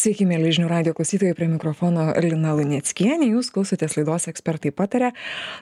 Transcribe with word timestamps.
Sveiki, 0.00 0.24
mėly 0.24 0.48
žinių 0.56 0.68
radio 0.70 0.92
klausytojai, 0.96 1.34
prie 1.36 1.44
mikrofono 1.50 2.06
Lina 2.24 2.54
Lunieckienė, 2.56 3.26
jūs 3.34 3.50
klausotės 3.52 3.98
laidos 3.98 4.30
ekspertai 4.30 4.70
patarė, 4.72 5.10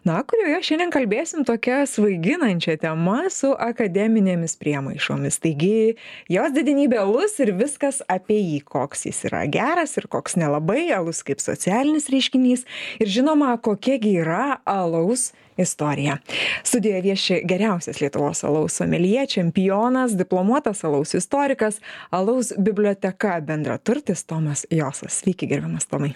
na, 0.07 0.21
kurioje 0.31 0.61
šiandien 0.69 0.93
kalbėsim 0.95 1.43
tokią 1.49 1.81
svaiginančią 1.91 2.77
temą 2.85 3.17
su 3.35 3.51
akademinėmis 3.51 4.55
priemaišomis. 4.61 5.41
Taigi, 5.43 5.97
jos 6.31 6.55
didinybė 6.55 7.01
alus 7.03 7.35
ir 7.43 7.51
viskas 7.59 7.99
apie 8.07 8.39
jį, 8.39 8.63
koks 8.69 9.09
jis 9.09 9.25
yra 9.27 9.43
geras 9.51 9.99
ir 9.99 10.07
koks 10.13 10.39
nelabai, 10.39 10.85
alus 10.95 11.25
kaip 11.27 11.43
socialinis 11.43 12.07
reiškinys. 12.15 12.63
Ir 13.03 13.11
žinoma, 13.19 13.57
kokiegi 13.59 14.21
yra 14.23 14.61
alaus 14.63 15.33
istorija. 15.59 16.19
Studijoje 16.63 17.03
vieši 17.03 17.41
geriausias 17.45 18.01
Lietuvos 18.01 18.45
alaus 18.45 18.77
somelie, 18.77 19.27
čempionas, 19.27 20.17
diplomuotas 20.17 20.85
alaus 20.85 21.15
istorikas, 21.15 21.81
alaus 22.11 22.53
biblioteka 22.59 23.41
bendraturtis 23.41 24.25
Tomas 24.25 24.67
Josas. 24.71 25.21
Sveiki, 25.21 25.47
gerbiamas 25.47 25.87
Tomai. 25.87 26.13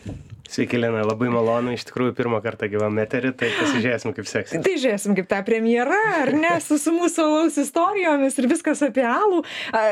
Sveiki, 0.50 0.76
Lena, 0.76 1.00
labai 1.06 1.30
malonu, 1.32 1.72
iš 1.72 1.86
tikrųjų 1.88 2.12
pirmą 2.18 2.42
kartą 2.44 2.66
gyvam 2.68 2.98
eterį, 3.00 3.30
tai 3.40 3.48
pasižiūrėsim, 3.56 4.12
kaip 4.16 4.26
seksis. 4.28 4.60
Tai 4.66 4.72
žiūrėsim, 4.74 5.14
kaip 5.16 5.28
ta 5.30 5.38
premjera, 5.46 5.96
ar 6.18 6.32
ne, 6.36 6.50
su, 6.60 6.76
su 6.82 6.92
mūsų 6.92 7.24
alaus 7.24 7.56
istorijomis 7.62 8.36
ir 8.36 8.48
viskas 8.50 8.82
apie 8.84 9.04
alų. 9.08 9.38
A, 9.72 9.82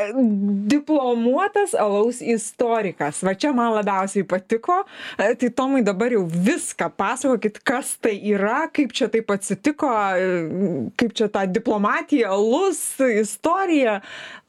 diplomuotas 0.71 1.73
alaus 1.79 2.21
istorikas. 2.21 3.23
Va 3.25 3.33
čia 3.39 3.55
man 3.57 3.73
labiausiai 3.79 4.27
patiko. 4.29 4.83
A, 5.17 5.31
tai 5.39 5.49
Tomai 5.57 5.81
dabar 5.87 6.13
jau 6.13 6.27
viską 6.29 6.91
pasakokit, 6.99 7.63
kas 7.65 7.95
tai 8.03 8.19
yra, 8.33 8.67
kaip 8.75 8.93
čia 8.97 9.09
taip 9.13 9.33
atsitiko, 9.33 9.95
kaip 11.01 11.17
čia 11.17 11.30
ta 11.33 11.47
diplomatija, 11.49 12.35
alus, 12.37 12.83
istorija. 13.01 14.01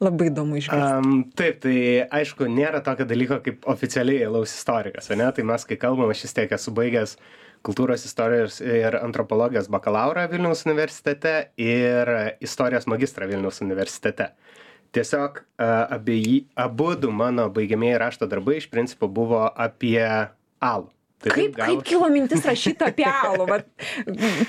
Labai 0.02 0.28
įdomu 0.28 0.60
išgirsti. 0.60 1.00
Um, 1.00 1.24
taip, 1.38 1.62
tai 1.64 2.04
aišku, 2.20 2.50
nėra 2.52 2.82
tokio 2.84 3.08
dalyko 3.08 3.40
kaip 3.44 3.64
oficialiai 3.70 4.26
alaus 4.28 4.52
istorikas, 4.52 5.08
ne? 5.16 5.30
Tai 5.32 5.48
mes, 5.48 5.64
kai 5.68 5.78
kalbame, 5.80 5.91
aš 6.10 6.24
vis 6.26 6.36
tiek 6.36 6.52
esu 6.52 6.72
baigęs 6.74 7.16
kultūros 7.66 8.06
istorijos 8.08 8.60
ir 8.60 8.96
antropologijos 8.98 9.68
bakalaurą 9.70 10.26
Vilniaus 10.30 10.64
universitete 10.66 11.52
ir 11.60 12.10
istorijos 12.42 12.88
magistrą 12.90 13.28
Vilniaus 13.30 13.62
universitete. 13.62 14.32
Tiesiog 14.92 15.38
abieji, 15.58 16.46
abu 16.56 16.92
du 17.00 17.10
mano 17.10 17.48
baigiamieji 17.48 18.00
rašto 18.02 18.26
darbai 18.28 18.58
iš 18.60 18.68
principo 18.70 19.08
buvo 19.08 19.46
apie 19.56 20.04
alų. 20.60 20.90
Kaip, 21.22 21.54
kaip 21.54 21.82
kilo 21.86 22.08
mintis 22.10 22.42
rašyti 22.46 22.86
apie 22.88 23.06
alų? 23.06 23.46
Vat, 23.46 23.68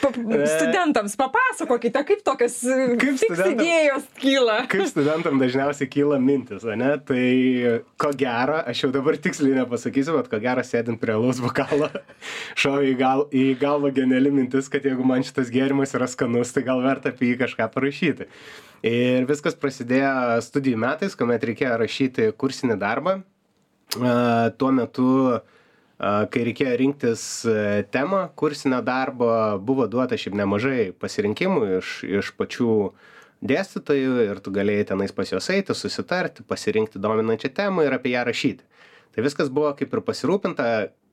pa, 0.02 0.10
studentams 0.56 1.14
papasakokite, 1.20 2.02
kaip 2.08 2.24
tokias 2.26 2.56
kaip 3.02 3.22
idėjos 3.52 4.08
kyla. 4.18 4.58
Kaip 4.72 4.88
studentam 4.90 5.38
dažniausiai 5.42 5.90
kyla 5.92 6.18
mintis, 6.24 6.66
ne? 6.66 6.96
Tai 7.06 7.24
ko 8.02 8.12
gero, 8.18 8.58
aš 8.70 8.86
jau 8.86 8.92
dabar 8.96 9.20
tiksliai 9.22 9.60
nepasakysiu, 9.62 10.18
bet 10.18 10.32
ko 10.32 10.42
gero 10.42 10.66
sėdint 10.66 11.02
prie 11.02 11.14
alaus 11.16 11.42
bokalo, 11.44 11.92
šovė 12.62 12.90
į, 12.90 12.98
gal, 13.00 13.26
į 13.30 13.46
galvą 13.62 13.94
geniali 13.94 14.34
mintis, 14.34 14.72
kad 14.72 14.86
jeigu 14.88 15.06
man 15.08 15.26
šitas 15.26 15.54
gėrimas 15.54 15.94
yra 15.98 16.10
skanus, 16.10 16.56
tai 16.56 16.66
gal 16.66 16.82
verta 16.86 17.14
apie 17.14 17.34
jį 17.34 17.42
kažką 17.46 17.70
parašyti. 17.76 18.30
Ir 18.84 19.30
viskas 19.30 19.56
prasidėjo 19.56 20.42
studijų 20.44 20.80
metais, 20.82 21.14
kuomet 21.16 21.46
reikėjo 21.48 21.78
rašyti 21.80 22.32
kursinį 22.36 22.82
darbą. 22.82 23.20
Tuo 23.94 24.70
metu 24.74 25.06
uh, 25.30 25.60
kai 26.02 26.44
reikėjo 26.48 26.74
rinktis 26.80 27.24
e, 27.46 27.84
temą 27.94 28.26
kursinio 28.40 28.82
darbo, 28.86 29.30
buvo 29.62 29.86
duota 29.88 30.18
šiaip 30.20 30.36
nemažai 30.40 30.92
pasirinkimų 31.00 31.68
iš, 31.78 31.92
iš 32.08 32.32
pačių 32.40 32.74
dėstytojų 33.44 34.26
ir 34.26 34.42
tu 34.44 34.54
galėjai 34.56 34.90
tenais 34.94 35.14
pas 35.16 35.30
juos 35.30 35.50
eiti, 35.54 35.76
susitarti, 35.76 36.46
pasirinkti 36.48 37.02
dominančią 37.04 37.54
temą 37.56 37.86
ir 37.86 37.96
apie 37.96 38.16
ją 38.16 38.24
rašyti. 38.28 38.66
Tai 39.14 39.26
viskas 39.26 39.52
buvo 39.54 39.74
kaip 39.78 39.94
ir 39.94 40.02
pasirūpinta, 40.04 40.70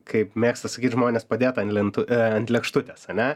kaip 0.09 0.33
mėgsta 0.39 0.71
sakyti 0.73 0.97
žmonės, 0.97 1.29
padėta 1.29 1.63
ant, 1.63 1.75
lentu, 1.77 2.07
e, 2.09 2.23
ant 2.41 2.51
lėkštutės, 2.51 3.11
ne? 3.15 3.35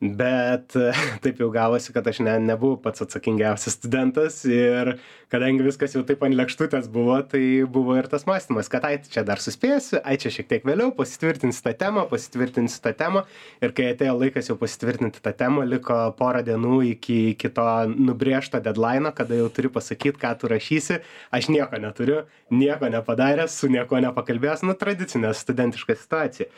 Bet 0.00 0.76
taip 1.24 1.40
jau 1.40 1.50
gavosi 1.54 1.94
kad 1.96 2.06
aš 2.06 2.20
ne 2.26 2.38
nebuvau 2.42 2.80
pats 2.82 3.04
atsakingiausias 3.06 3.78
studentas 3.78 4.42
ir 4.44 4.96
kadangi 5.32 5.64
viskas 5.66 5.96
jau 5.96 6.04
taip 6.06 6.22
ant 6.26 6.36
lėkštutės 6.36 6.90
buvo 6.92 7.18
tai 7.30 7.64
buvo 7.64 7.96
ir 7.98 8.08
tas 8.12 8.26
mąstymas 8.28 8.70
kad 8.72 8.84
ai 8.88 8.98
čia 9.02 9.24
dar 9.26 9.40
suspėsiu 9.42 10.02
ai 10.04 10.18
čia 10.20 10.32
šiek 10.34 10.50
tiek 10.50 10.66
vėliau 10.68 10.92
pasitvirtinsiu 10.96 11.64
tą 11.64 11.72
temą 11.80 12.06
pasitvirtinsiu 12.10 12.82
tą 12.84 12.92
temą. 12.96 13.22
Ir 13.64 13.72
kai 13.76 13.90
atėjo 13.92 14.14
laikas 14.20 14.50
jau 14.50 14.56
pasitvirtinti 14.60 15.22
tą 15.24 15.32
temą 15.36 15.64
liko 15.66 15.98
pora 16.18 16.42
dienų 16.46 16.80
iki 16.92 17.16
iki 17.32 17.50
to 17.56 17.66
nubrėžto 17.92 18.60
dedlaino 18.64 19.12
kada 19.16 19.38
jau 19.38 19.48
turi 19.52 19.70
pasakyt 19.72 20.20
ką 20.20 20.32
tu 20.40 20.50
rašysi. 20.52 21.00
Aš 21.34 21.50
nieko 21.52 21.80
neturiu 21.82 22.22
nieko 22.50 22.90
nepadaręs 22.92 23.56
su 23.60 23.70
niekuo 23.72 24.00
nepakalbėjęs 24.04 24.64
nu 24.66 24.76
tradicinė 24.78 25.32
studentiška 25.34 25.96
situacija. 25.96 26.48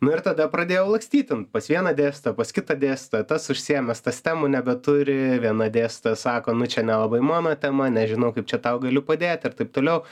Nu 0.00 0.12
ir 0.14 0.24
tada 0.24 0.48
pradėjau 0.52 0.88
lakstyti 0.94 1.44
pas 1.52 1.70
vieną 1.70 1.94
dėstytoją 1.96 2.36
pas 2.36 2.52
kitą 2.52 2.74
dėstytoją 2.74 2.85
dėstytoja 2.86 3.26
tas 3.34 3.50
užsiėmęs 3.52 4.00
tas 4.06 4.22
temų 4.24 4.48
nebeturi 4.54 5.36
viena 5.42 5.68
dėstytoja 5.72 6.16
sako 6.22 6.54
nu 6.56 6.70
čia 6.70 6.86
nelabai 6.86 7.20
mano 7.20 7.52
tema 7.60 7.90
nežinau 7.92 8.32
kaip 8.36 8.48
čia 8.50 8.62
tau 8.62 8.80
galiu 8.82 9.04
padėti 9.04 9.50
ir 9.50 9.60
taip 9.60 9.74
toliau. 9.76 10.04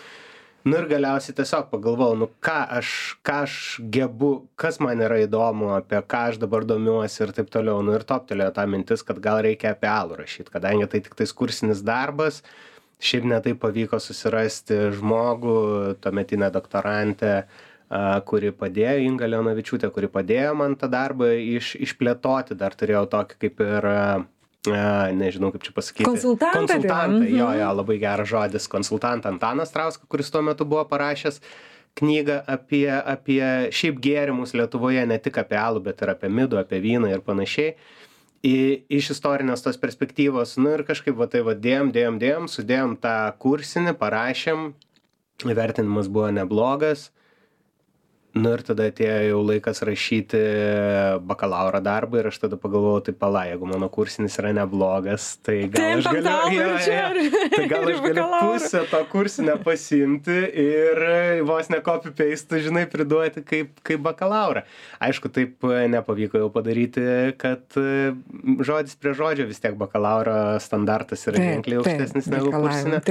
Nu 0.64 0.78
ir 0.80 0.86
galiausiai 0.88 1.36
tiesiog 1.36 1.66
pagalvojau 1.68 2.16
nu 2.16 2.26
ką 2.44 2.60
aš 2.78 2.90
ką 3.26 3.40
aš 3.44 3.56
gebu 3.92 4.30
kas 4.56 4.78
man 4.80 5.02
yra 5.04 5.18
įdomu 5.26 5.74
apie 5.76 6.00
ką 6.00 6.22
aš 6.30 6.38
dabar 6.40 6.64
domiuosi 6.64 7.20
ir 7.26 7.34
taip 7.36 7.50
toliau. 7.52 7.82
Nu 7.84 7.92
ir 7.98 8.06
toptelėjo 8.08 8.54
ta 8.56 8.64
mintis 8.64 9.04
kad 9.04 9.20
gal 9.26 9.42
reikia 9.44 9.74
apie 9.74 9.90
alų 9.92 10.22
rašyt 10.22 10.48
kadangi 10.54 10.88
tai 10.88 11.02
tiktais 11.04 11.36
kursinis 11.36 11.84
darbas 11.84 12.40
šiaip 13.04 13.28
ne 13.28 13.42
taip 13.44 13.60
pavyko 13.60 14.00
susirasti 14.00 14.80
žmogų 14.96 15.58
tuometinę 16.00 16.48
doktorantę 16.54 17.34
kuri 18.28 18.52
padėjo 18.56 18.94
Inga 19.04 19.28
Leonavičiūtė, 19.28 19.90
kuri 19.94 20.08
padėjo 20.12 20.54
man 20.58 20.76
tą 20.80 20.88
darbą 20.92 21.28
iš, 21.36 21.74
išplėtoti, 21.84 22.56
dar 22.58 22.74
turėjau 22.78 23.04
tokį 23.12 23.40
kaip 23.44 23.60
ir 23.64 23.90
nežinau 25.14 25.52
kaip 25.52 25.62
čia 25.66 25.74
pasakyti. 25.76 26.06
Konsultantą. 26.08 26.64
Konsultantą, 26.64 27.20
mhm. 27.20 27.36
jo, 27.36 27.50
jo, 27.60 27.70
labai 27.80 27.98
geras 28.00 28.28
žodis, 28.30 28.68
konsultantą 28.72 29.34
Antanas 29.34 29.72
Trauskas, 29.74 30.08
kuris 30.08 30.32
tuo 30.32 30.42
metu 30.42 30.64
buvo 30.64 30.86
parašęs 30.88 31.40
knygą 32.00 32.40
apie, 32.50 32.88
apie 32.90 33.44
šiaip 33.74 34.00
gėrimus 34.02 34.54
Lietuvoje, 34.56 35.04
ne 35.06 35.18
tik 35.22 35.36
apie 35.38 35.58
alų, 35.60 35.84
bet 35.84 36.00
ir 36.02 36.14
apie 36.14 36.30
midų, 36.32 36.58
apie 36.58 36.80
vyną 36.82 37.12
ir 37.12 37.22
panašiai. 37.22 37.76
Į, 38.44 38.56
iš 38.92 39.14
istorinės 39.14 39.62
tos 39.64 39.78
perspektyvos, 39.80 40.58
nu 40.60 40.74
ir 40.74 40.82
kažkaip 40.84 41.16
va 41.16 41.28
tai 41.32 41.40
va 41.46 41.54
dėjom, 41.56 41.92
dėjom, 41.94 42.18
dėjom, 42.20 42.48
sudėjom 42.52 42.96
tą 43.00 43.14
kursinį, 43.40 43.94
parašėm, 44.00 44.66
vertinimas 45.48 46.10
buvo 46.12 46.28
neblogas, 46.34 47.08
nu 48.34 48.50
ir 48.56 48.62
tada 48.66 48.88
atėjo 48.90 49.18
jau 49.28 49.40
laikas 49.46 49.80
rašyti 49.86 50.40
bakalauro 51.28 51.78
darbą 51.84 52.18
ir 52.18 52.28
aš 52.30 52.40
tada 52.42 52.58
pagalvojau 52.60 53.04
tai 53.06 53.14
pala 53.18 53.44
jeigu 53.46 53.68
mano 53.70 53.88
kursinis 53.92 54.38
yra 54.42 54.50
neblogas 54.56 55.28
tai 55.46 55.68
gal 55.70 56.00
aš 56.00 56.08
galiu 56.08 56.56
jo, 56.56 56.66
jo, 56.82 57.38
tai 57.54 57.66
gal 57.70 57.86
aš 57.92 58.02
galiu 58.02 58.26
pusę 58.32 58.82
to 58.90 59.02
kursinio 59.12 59.56
pasiimti 59.62 60.38
ir 60.64 61.02
vos 61.46 61.70
ne 61.70 61.80
copy 61.86 62.14
paste 62.18 62.62
žinai 62.66 62.84
priduoti 62.90 63.44
kaip 63.46 63.78
kaip 63.86 64.02
bakalaurą. 64.04 64.64
Aišku 65.04 65.30
taip 65.34 65.62
nepavyko 65.94 66.42
jau 66.42 66.50
padaryti 66.54 67.06
kad 67.38 67.78
žodis 68.66 68.98
prie 68.98 69.14
žodžio 69.14 69.46
vis 69.50 69.62
tiek 69.62 69.78
bakalauro 69.78 70.58
standartas 70.62 71.22
yra 71.30 71.38
ženkliai 71.38 71.84
aukštesnis 71.84 72.32
negu 72.34 72.50
kursinio 72.54 73.02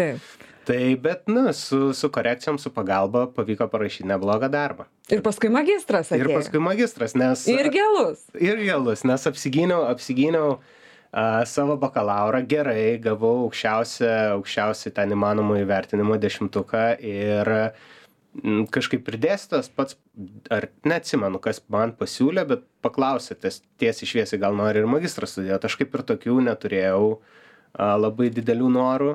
tai 0.66 0.96
bet 0.96 1.28
nu 1.28 1.54
su 1.54 1.94
su 1.94 2.10
korekcijom 2.10 2.58
su 2.58 2.74
pagalba 2.74 3.28
pavyko 3.36 3.68
parašyt 3.68 4.06
neblogą 4.08 4.50
darbą. 4.50 4.86
Ir 5.12 5.22
paskui 5.24 5.50
magistras 5.52 6.12
atėjo. 6.12 6.30
ir 6.30 6.38
paskui 6.38 6.62
magistras 6.64 7.16
nes 7.20 7.48
ir 7.52 7.70
gelus. 7.74 8.24
Ir 8.40 8.62
gelus 8.64 9.04
nes 9.08 9.28
apsigyniau 9.28 9.84
apsigyniau 9.92 10.58
a, 11.12 11.44
savo 11.50 11.76
bakalaurą 11.80 12.44
gerai 12.48 13.00
gavau 13.04 13.48
aukščiausią 13.48 14.14
aukščiausią 14.38 14.94
ten 14.96 15.12
įmanomą 15.18 15.60
įvertinimo 15.64 16.18
dešimtuką 16.22 16.86
ir 17.00 17.52
m, 18.44 18.64
kažkaip 18.74 19.12
ir 19.12 19.20
dėstytojas 19.28 19.70
pats 19.76 20.00
ar 20.54 20.70
neatsimenu 20.88 21.42
kas 21.44 21.62
man 21.68 21.96
pasiūlė 22.00 22.48
bet 22.48 22.66
paklausė 22.86 23.36
ties 23.36 23.62
tiesiai 23.82 24.10
šviesiai 24.14 24.40
gal 24.42 24.56
nori 24.56 24.80
ir 24.80 24.90
magistrą 24.90 25.28
studijuot. 25.28 25.68
Aš 25.68 25.78
kaip 25.82 25.94
ir 26.00 26.08
tokių 26.14 26.40
neturėjau 26.48 27.06
a, 27.14 27.94
labai 28.00 28.32
didelių 28.32 28.74
norų 28.80 29.14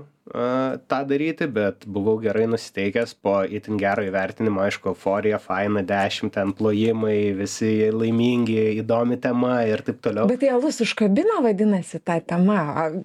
tą 0.88 0.98
daryti, 1.08 1.46
bet 1.48 1.86
buvau 1.88 2.18
gerai 2.20 2.44
nusiteikęs 2.50 3.14
po 3.22 3.40
itin 3.44 3.78
gero 3.80 4.04
įvertinimo, 4.04 4.60
aišku, 4.66 4.92
euforija, 4.92 5.38
faina, 5.40 5.80
dešimt, 5.86 6.34
ten 6.34 6.52
plojimai, 6.56 7.32
visi 7.38 7.88
laimingi, 7.94 8.58
įdomi 8.82 9.16
tema 9.22 9.62
ir 9.68 9.80
taip 9.86 10.02
toliau. 10.04 10.28
Bet 10.28 10.42
tai 10.42 10.50
alus 10.52 10.82
užkabino, 10.84 11.40
vadinasi, 11.46 12.02
tą 12.04 12.18
temą. 12.28 12.58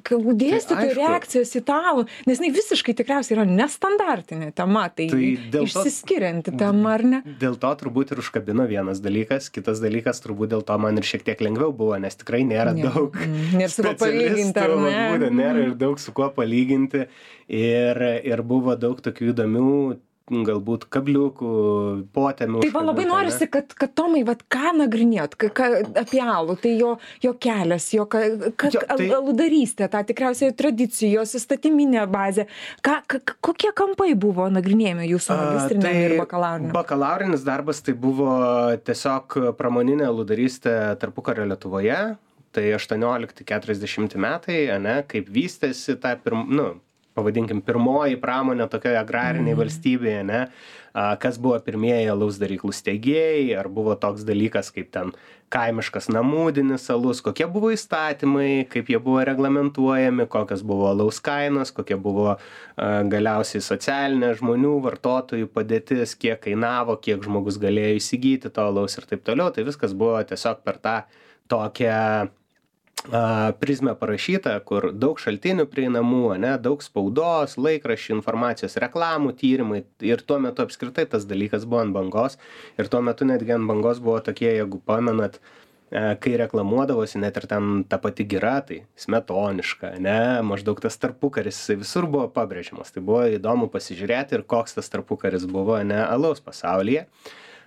Dėstytojų 0.03 0.89
tai, 0.89 0.97
reakcijos 0.97 1.53
į 1.59 1.63
talų, 1.67 2.05
nes 2.27 2.41
jinai 2.41 2.51
visiškai 2.57 2.95
tikriausiai 2.99 3.37
yra 3.37 3.47
nestandartinė 3.47 4.51
tema, 4.57 4.89
tai, 4.91 5.07
tai 5.13 5.63
išsiskirianti 5.63 6.55
tema, 6.59 6.97
ar 6.97 7.05
ne? 7.07 7.21
Dėl 7.39 7.55
to 7.61 7.71
turbūt 7.79 8.13
ir 8.13 8.23
užkabino 8.23 8.67
vienas 8.69 8.99
dalykas, 9.03 9.47
kitas 9.53 9.79
dalykas 9.83 10.19
turbūt 10.25 10.51
dėl 10.57 10.65
to 10.67 10.77
man 10.81 10.99
ir 10.99 11.07
šiek 11.07 11.23
tiek 11.29 11.39
lengviau 11.45 11.71
buvo, 11.71 11.95
nes 12.03 12.19
tikrai 12.19 12.43
nėra 12.47 12.75
ne. 12.75 12.89
daug. 12.89 13.15
Nėra 13.55 13.71
su 13.71 13.85
kuo 13.85 13.95
palyginti. 14.03 14.67
Nėra 15.33 15.67
ir 15.69 15.75
daug 15.79 16.01
su 16.01 16.11
kuo 16.15 16.27
palyginti 16.35 17.07
ir 17.47 18.01
ir 18.23 18.43
buvo 18.47 18.75
daug 18.79 19.01
tokių 19.03 19.33
įdomių 19.33 19.69
galbūt 20.31 20.85
kabliukų, 20.93 21.53
potemių. 22.15 22.61
Tai 22.63 22.69
man 22.71 22.87
labai 22.87 23.03
norisi, 23.09 23.47
kad, 23.51 23.73
kad 23.75 23.91
Tomai, 23.97 24.21
vat, 24.23 24.45
ką 24.51 24.71
nagrinėt, 24.77 25.35
ką, 25.39 25.49
ką, 25.55 25.67
apie 25.99 26.21
alų, 26.23 26.55
tai 26.63 26.71
jo, 26.79 26.93
jo 27.23 27.33
kelias, 27.43 27.89
jo 27.91 28.05
ka, 28.07 28.21
ka, 28.55 28.71
jo, 28.71 28.83
tai... 28.87 29.09
aludarystė, 29.17 29.89
ta 29.91 30.03
tikriausiai 30.07 30.55
tradicijos, 30.55 31.35
įstatyminė 31.39 32.05
bazė. 32.11 32.47
Ką, 32.85 33.01
ka, 33.11 33.19
kokie 33.43 33.73
kampai 33.75 34.13
buvo 34.15 34.47
nagrinėjami 34.53 35.09
jūsų 35.11 35.37
magistrinė 35.41 35.83
tai 35.89 35.93
ir 36.05 36.15
bakalaurinė? 36.21 36.71
Bakalaurinis 36.77 37.43
darbas 37.43 37.83
tai 37.83 37.97
buvo 37.99 38.31
tiesiog 38.87 39.37
pramoninė 39.59 40.07
aludarystė 40.07 40.77
tarpukario 41.03 41.49
Lietuvoje. 41.51 41.99
Tai 42.53 42.61
18-40 42.77 44.13
metai, 44.21 44.57
ne, 44.77 44.99
kaip 45.09 45.29
vystėsi 45.33 45.95
ta 45.97 46.11
pirm, 46.21 46.43
nu, 46.53 46.67
pavadinkim 47.17 47.61
pirmoji 47.65 48.19
pramonė 48.21 48.69
tokioj 48.71 48.97
agrarinėj 49.01 49.53
mhm. 49.53 49.61
valstybėje 49.61 50.23
ane 50.23 50.41
a 50.93 51.15
kas 51.17 51.39
buvo 51.41 51.57
pirmieji 51.65 52.11
alaus 52.13 52.37
daryklų 52.41 52.69
steigėjai 52.77 53.55
ar 53.57 53.69
buvo 53.73 53.95
toks 53.97 54.25
dalykas 54.27 54.69
kaip 54.75 54.91
ten 54.93 55.09
kaimiškas 55.53 56.09
namudinis 56.13 56.85
alus 56.93 57.21
kokie 57.25 57.47
buvo 57.49 57.71
įstatymai 57.73 58.67
kaip 58.69 58.91
jie 58.93 58.99
buvo 59.01 59.23
reglamentuojami 59.25 60.27
kokios 60.29 60.61
buvo 60.65 60.91
alaus 60.91 61.17
kainos 61.25 61.73
kokia 61.73 61.97
buvo 61.97 62.35
galiausiai 62.77 63.65
socialinė 63.65 64.33
žmonių 64.37 64.75
vartotojų 64.85 65.49
padėtis 65.53 66.13
kiek 66.13 66.41
kainavo 66.45 66.99
kiek 67.01 67.25
žmogus 67.25 67.57
galėjo 67.61 67.97
įsigyti 67.97 68.53
to 68.53 68.69
alaus 68.69 68.97
ir 68.97 69.09
taip 69.09 69.25
toliau 69.25 69.49
tai 69.53 69.65
viskas 69.65 69.97
buvo 69.97 70.21
tiesiog 70.29 70.61
per 70.61 70.77
tą 70.77 70.97
tokią 71.49 72.29
prizmę 73.59 73.95
parašyta 73.99 74.53
kur 74.63 74.91
daug 74.95 75.19
šaltinių 75.19 75.65
prieinamų 75.67 76.35
ane 76.37 76.53
daug 76.63 76.83
spaudos 76.83 77.57
laikraščių 77.57 78.15
informacijos 78.15 78.77
reklamų 78.79 79.33
tyrimai. 79.35 79.83
Ir 80.01 80.23
tuo 80.23 80.39
metu 80.39 80.63
apskritai 80.63 81.05
tas 81.05 81.25
dalykas 81.27 81.65
buvo 81.65 81.81
ant 81.83 81.93
bangos. 81.93 82.37
Ir 82.79 82.87
tuo 82.87 83.01
metu 83.01 83.25
netgi 83.27 83.57
ant 83.57 83.67
bangos 83.67 83.99
buvo 83.99 84.21
tokie 84.23 84.53
jeigu 84.55 84.79
pamenat 84.79 85.39
e, 85.91 86.15
kai 86.15 86.37
reklamuodavosi 86.39 87.19
net 87.19 87.37
ir 87.37 87.47
ten 87.51 87.83
ta 87.83 87.99
pati 87.99 88.23
gira 88.23 88.61
tai 88.63 88.85
smetoniška 88.95 89.97
ane 89.99 90.41
maždaug 90.47 90.79
tas 90.79 90.95
tarpukaris 90.97 91.59
jisai 91.59 91.81
visur 91.83 92.07
buvo 92.07 92.29
pabrėžiamas. 92.31 92.95
Tai 92.95 93.03
buvo 93.03 93.25
įdomu 93.35 93.67
pasižiūrėti 93.73 94.39
ir 94.39 94.47
koks 94.47 94.79
tas 94.79 94.87
tarpukaris 94.93 95.43
buvo 95.43 95.75
ane 95.81 95.99
alaus 96.07 96.39
pasaulyje 96.39 97.09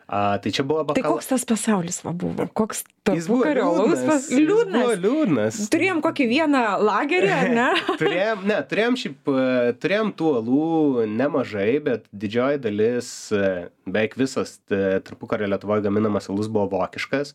A, 0.07 0.39
tai 0.39 0.53
čia 0.55 0.63
buvo 0.63 0.85
bakal... 0.87 1.03
Tai 1.03 1.11
koks 1.17 1.27
tas 1.27 1.43
pasaulis 1.43 1.97
va 2.07 2.13
buvo? 2.15 2.45
Koks 2.55 2.85
tarpukario 3.03 3.65
alaus 3.73 4.05
pas... 4.07 4.29
liūdnas? 4.31 4.85
Buvo 4.85 4.99
liūdnas. 5.03 5.59
Turėjom 5.73 6.03
kokį 6.05 6.27
vieną 6.31 6.61
lagerį, 6.79 7.31
ar 7.35 7.51
ne? 7.51 7.65
turėjom, 8.03 8.45
ne, 8.47 8.59
turėjom 8.71 8.99
šiaip, 9.03 9.33
e, 9.35 9.73
turėjom 9.83 10.13
tų 10.15 10.31
alų 10.41 10.69
nemažai, 11.11 11.73
bet 11.83 12.07
didžioji 12.15 12.63
dalis, 12.69 13.11
e, 13.35 13.51
beveik 13.89 14.15
visas 14.21 14.61
e, 14.71 15.01
tarpukario 15.03 15.51
Lietuvoje 15.51 15.83
gaminamas 15.89 16.31
alus 16.31 16.47
buvo 16.55 16.69
vokiškas. 16.77 17.35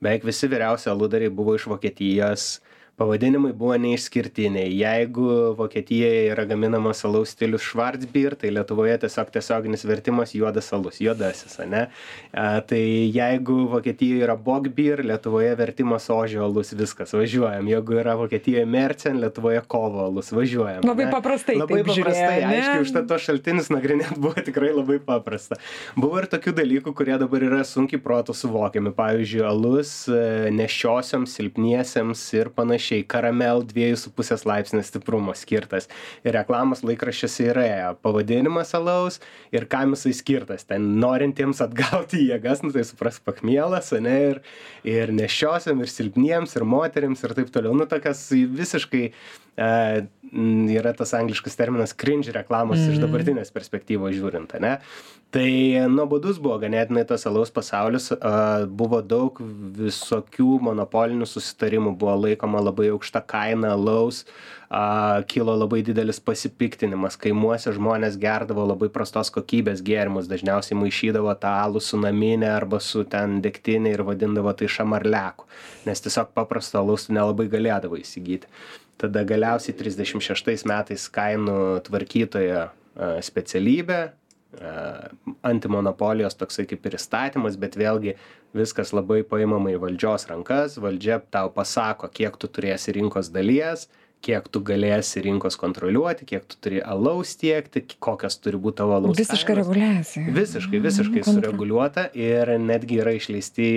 Beveik 0.00 0.24
visi 0.24 0.48
vyriausi 0.48 0.88
aludariai 0.92 1.32
buvo 1.32 1.58
iš 1.60 1.68
Vokietijos 1.68 2.48
pavadinimai 2.96 3.52
buvo 3.52 3.76
neišskirtiniai. 3.80 4.70
Jeigu 4.72 5.26
vokietijoje 5.58 6.30
yra 6.32 6.46
gaminamas 6.48 7.04
alaus 7.04 7.34
stilius 7.36 7.64
švarcbyr 7.66 8.36
tai 8.40 8.50
lietuvoje 8.56 8.96
tiesiog 9.04 9.30
tiesioginis 9.34 9.84
vertimas 9.84 10.32
juodas 10.34 10.72
alus 10.72 11.00
juodasis 11.00 11.58
ane? 11.60 11.86
A, 12.32 12.60
tai 12.64 12.80
jeigu 13.12 13.66
vokietijoje 13.72 14.24
yra 14.24 14.36
bogbyr 14.36 15.04
lietuvoje 15.04 15.52
vertimas 15.58 16.08
ožio 16.10 16.44
alus 16.46 16.72
viskas 16.72 17.12
važiuojam. 17.12 17.68
Jeigu 17.68 18.00
yra 18.00 18.16
vokietijoje 18.16 18.64
mercen 18.64 19.20
lietuvoje 19.20 19.60
kovo 19.68 20.04
alus 20.06 20.32
važiuojam 20.32 20.86
labai 20.86 21.10
paprastai 21.12 21.58
labai 21.60 21.82
paprastai 21.84 22.40
aiškiai 22.48 22.82
užtat 22.86 23.08
tuos 23.10 23.28
šaltinius 23.28 23.68
nagrinėt 23.74 24.16
buvo 24.22 24.40
tikrai 24.48 24.72
labai 24.72 24.98
paprasta. 25.04 25.60
Buvo 25.98 26.22
ir 26.22 26.30
tokių 26.32 26.56
dalykų 26.56 26.96
kurie 26.96 27.20
dabar 27.20 27.44
yra 27.44 27.60
sunkiai 27.66 28.00
protu 28.02 28.32
suvokiami. 28.36 28.94
Pavyzdžiui 28.96 29.44
alus 29.44 29.92
e, 30.08 30.20
nėščiosioms 30.56 31.36
silpniesiems 31.36 32.22
ir 32.38 32.50
panašiai 32.56 32.85
panašiai 32.86 33.06
karamel 33.06 33.64
dviejų 33.66 33.96
su 33.98 34.10
pusės 34.14 34.44
laipsnio 34.46 34.82
stiprumo 34.84 35.34
skirtas 35.34 35.88
ir 36.24 36.34
reklamos 36.34 36.84
laikraščiuose 36.84 37.48
yra 37.50 37.64
ėjo 37.66 37.90
pavadinimas 38.02 38.74
alaus 38.74 39.20
ir 39.52 39.66
kam 39.66 39.94
jisai 39.94 40.14
skirtas 40.14 40.64
ten 40.64 41.00
norintiems 41.00 41.60
atgauti 41.60 42.28
jėgas 42.30 42.62
nu 42.62 42.72
tai 42.72 42.84
suprask 42.84 43.24
pachmielas 43.24 43.92
ane 43.92 44.16
ir 44.30 44.42
ir 44.84 45.12
nėščiosiom 45.12 45.82
ir 45.82 45.90
silpniems 45.90 46.56
ir 46.56 46.64
moterims 46.64 47.24
ir 47.24 47.34
taip 47.34 47.50
toliau 47.50 47.74
nu 47.74 47.86
tokias 47.86 48.28
visiškai 48.30 49.10
e, 49.10 50.06
yra 50.76 50.92
tas 50.96 51.14
angliškas 51.14 51.56
terminas 51.56 51.94
cringe 51.94 52.32
reklamos 52.32 52.78
mm. 52.78 52.90
iš 52.90 52.98
mhm. 52.98 53.06
dabartinės 53.06 53.54
perspektyvos 53.54 54.14
žiūrint 54.14 54.54
ane 54.58 54.76
tai 55.34 55.48
nuobodus 55.90 56.38
buvo 56.42 56.58
ganėtinai 56.62 57.02
tas 57.08 57.26
alaus 57.28 57.50
pasaulis 57.54 58.12
a, 58.14 58.66
buvo 58.66 59.00
daug 59.02 59.40
visokių 59.80 60.60
monopolinių 60.68 61.26
susitarimų 61.28 61.96
buvo 61.98 62.14
laikoma 62.26 62.62
labai 62.62 62.75
aukšta 62.92 63.22
kaina 63.24 63.72
alaus 63.72 64.24
a, 64.68 65.22
kilo 65.30 65.54
labai 65.56 65.80
didelis 65.86 66.20
pasipiktinimas. 66.20 67.16
Kaimuose 67.16 67.72
žmonės 67.72 68.18
gerdavo 68.20 68.66
labai 68.68 68.90
prastos 68.92 69.32
kokybės 69.32 69.80
gėrimus 69.86 70.28
dažniausiai 70.28 70.76
maišydavo 70.78 71.32
tą 71.40 71.56
alų 71.64 71.80
su 71.80 71.98
namine 72.02 72.52
arba 72.52 72.82
su 72.84 73.06
ten 73.08 73.40
degtine 73.40 73.96
ir 73.96 74.04
vadindavo 74.04 74.52
tai 74.52 74.68
šamarliaku 74.68 75.48
nes 75.86 76.02
tiesiog 76.02 76.34
paprasto 76.34 76.80
alaus 76.80 77.08
nelabai 77.12 77.46
galėdavai 77.52 78.02
įsigyti. 78.02 78.50
Tada 79.00 79.22
galiausiai 79.28 79.76
trisdešim 79.76 80.22
šeštais 80.24 80.64
metais 80.68 81.06
kainų 81.12 81.82
tvarkytojo 81.86 82.68
specialybė 83.24 84.00
antimonopolijos 85.46 86.38
toksai 86.38 86.66
kaip 86.70 86.86
ir 86.86 86.96
įstatymas 86.98 87.58
bet 87.60 87.76
vėlgi 87.78 88.16
viskas 88.56 88.94
labai 88.96 89.22
paimama 89.28 89.74
į 89.74 89.82
valdžios 89.82 90.28
rankas. 90.30 90.78
Valdžia 90.80 91.20
tau 91.30 91.52
pasako 91.52 92.08
kiek 92.12 92.36
tu 92.40 92.48
turėsi 92.48 92.96
rinkos 92.96 93.32
dalies 93.34 93.88
kiek 94.24 94.46
tu 94.50 94.60
galėsi 94.64 95.20
rinkos 95.24 95.58
kontroliuoti 95.60 96.26
kiek 96.28 96.46
tu 96.48 96.58
turi 96.62 96.80
alaus 96.82 97.34
tiekti 97.38 97.82
kokios 98.02 98.38
turi 98.42 98.58
būt 98.62 98.78
tavo 98.80 98.96
alaus 98.96 99.18
visiška 99.18 99.56
reguliacija. 99.58 100.32
Visiškai 100.36 100.80
visiškai 100.86 101.24
sureguliuota 101.26 102.08
ir 102.16 102.56
netgi 102.62 103.00
yra 103.02 103.14
išleisti 103.16 103.68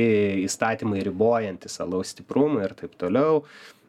įstatymai 0.46 1.04
ribojantys 1.06 1.80
alaus 1.84 2.16
stiprumą 2.16 2.64
ir 2.68 2.78
taip 2.80 2.96
toliau 3.02 3.44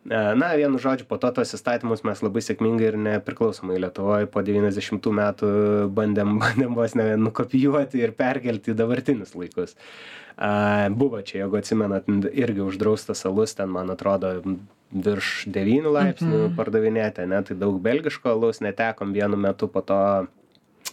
na 0.04 0.54
vienu 0.56 0.80
žodžiu 0.80 1.04
po 1.04 1.18
to 1.20 1.28
tuos 1.36 1.52
įstatymus 1.52 2.00
mes 2.08 2.22
labai 2.24 2.40
sėkmingai 2.40 2.88
ir 2.88 2.96
nepriklausomai 2.96 3.76
lietuvoj 3.84 4.30
po 4.32 4.40
devyniasdešimtų 4.46 5.12
metų 5.18 5.50
bandėm 5.92 6.38
bandėm 6.42 6.74
vos 6.78 6.96
ne 6.96 7.12
nukopijuoti 7.20 8.00
ir 8.00 8.16
perkelti 8.16 8.72
į 8.72 8.78
dabartinius 8.80 9.36
laikus 9.36 9.76
a 10.40 10.88
buvo 10.88 11.20
čia 11.20 11.42
jeigu 11.42 11.60
atsimenat 11.60 12.08
irgi 12.32 12.64
uždraustas 12.64 13.26
alus 13.28 13.52
ten 13.58 13.68
man 13.68 13.92
atrodo 13.92 14.38
virš 14.90 15.44
devynių 15.52 15.92
laipsnių 15.94 16.36
mhm. 16.36 16.54
pardavinėti 16.58 17.26
ane 17.26 17.42
tai 17.46 17.56
daug 17.58 17.76
belgiško 17.82 18.32
alaus 18.32 18.62
netekom 18.64 19.12
vienu 19.14 19.38
metu 19.38 19.68
po 19.70 19.84
to 19.86 20.00
e, 20.24 20.26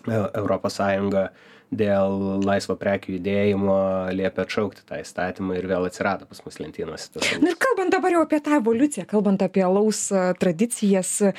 europos 0.08 0.80
sąjunga 0.80 1.30
dėl 1.74 2.44
laisvo 2.46 2.78
prekių 2.80 3.18
judėjimo 3.18 3.78
liepė 4.16 4.46
atšaukti 4.46 4.86
tą 4.88 5.02
įstatymą 5.02 5.58
ir 5.58 5.68
vėl 5.68 5.88
atsirado 5.90 6.28
pas 6.30 6.40
mus 6.46 6.60
lentynose 6.62 7.10
tas 7.12 7.28
na 7.44 7.52
ir 7.52 7.58
kalbant 7.60 7.92
dabar 7.92 8.14
jau 8.16 8.22
apie 8.24 8.40
tą 8.44 8.56
evoliuciją 8.62 9.04
kalbant 9.10 9.44
apie 9.44 9.66
alaus 9.66 10.06
e, 10.16 10.22
tradicijas 10.40 11.12
e, 11.28 11.34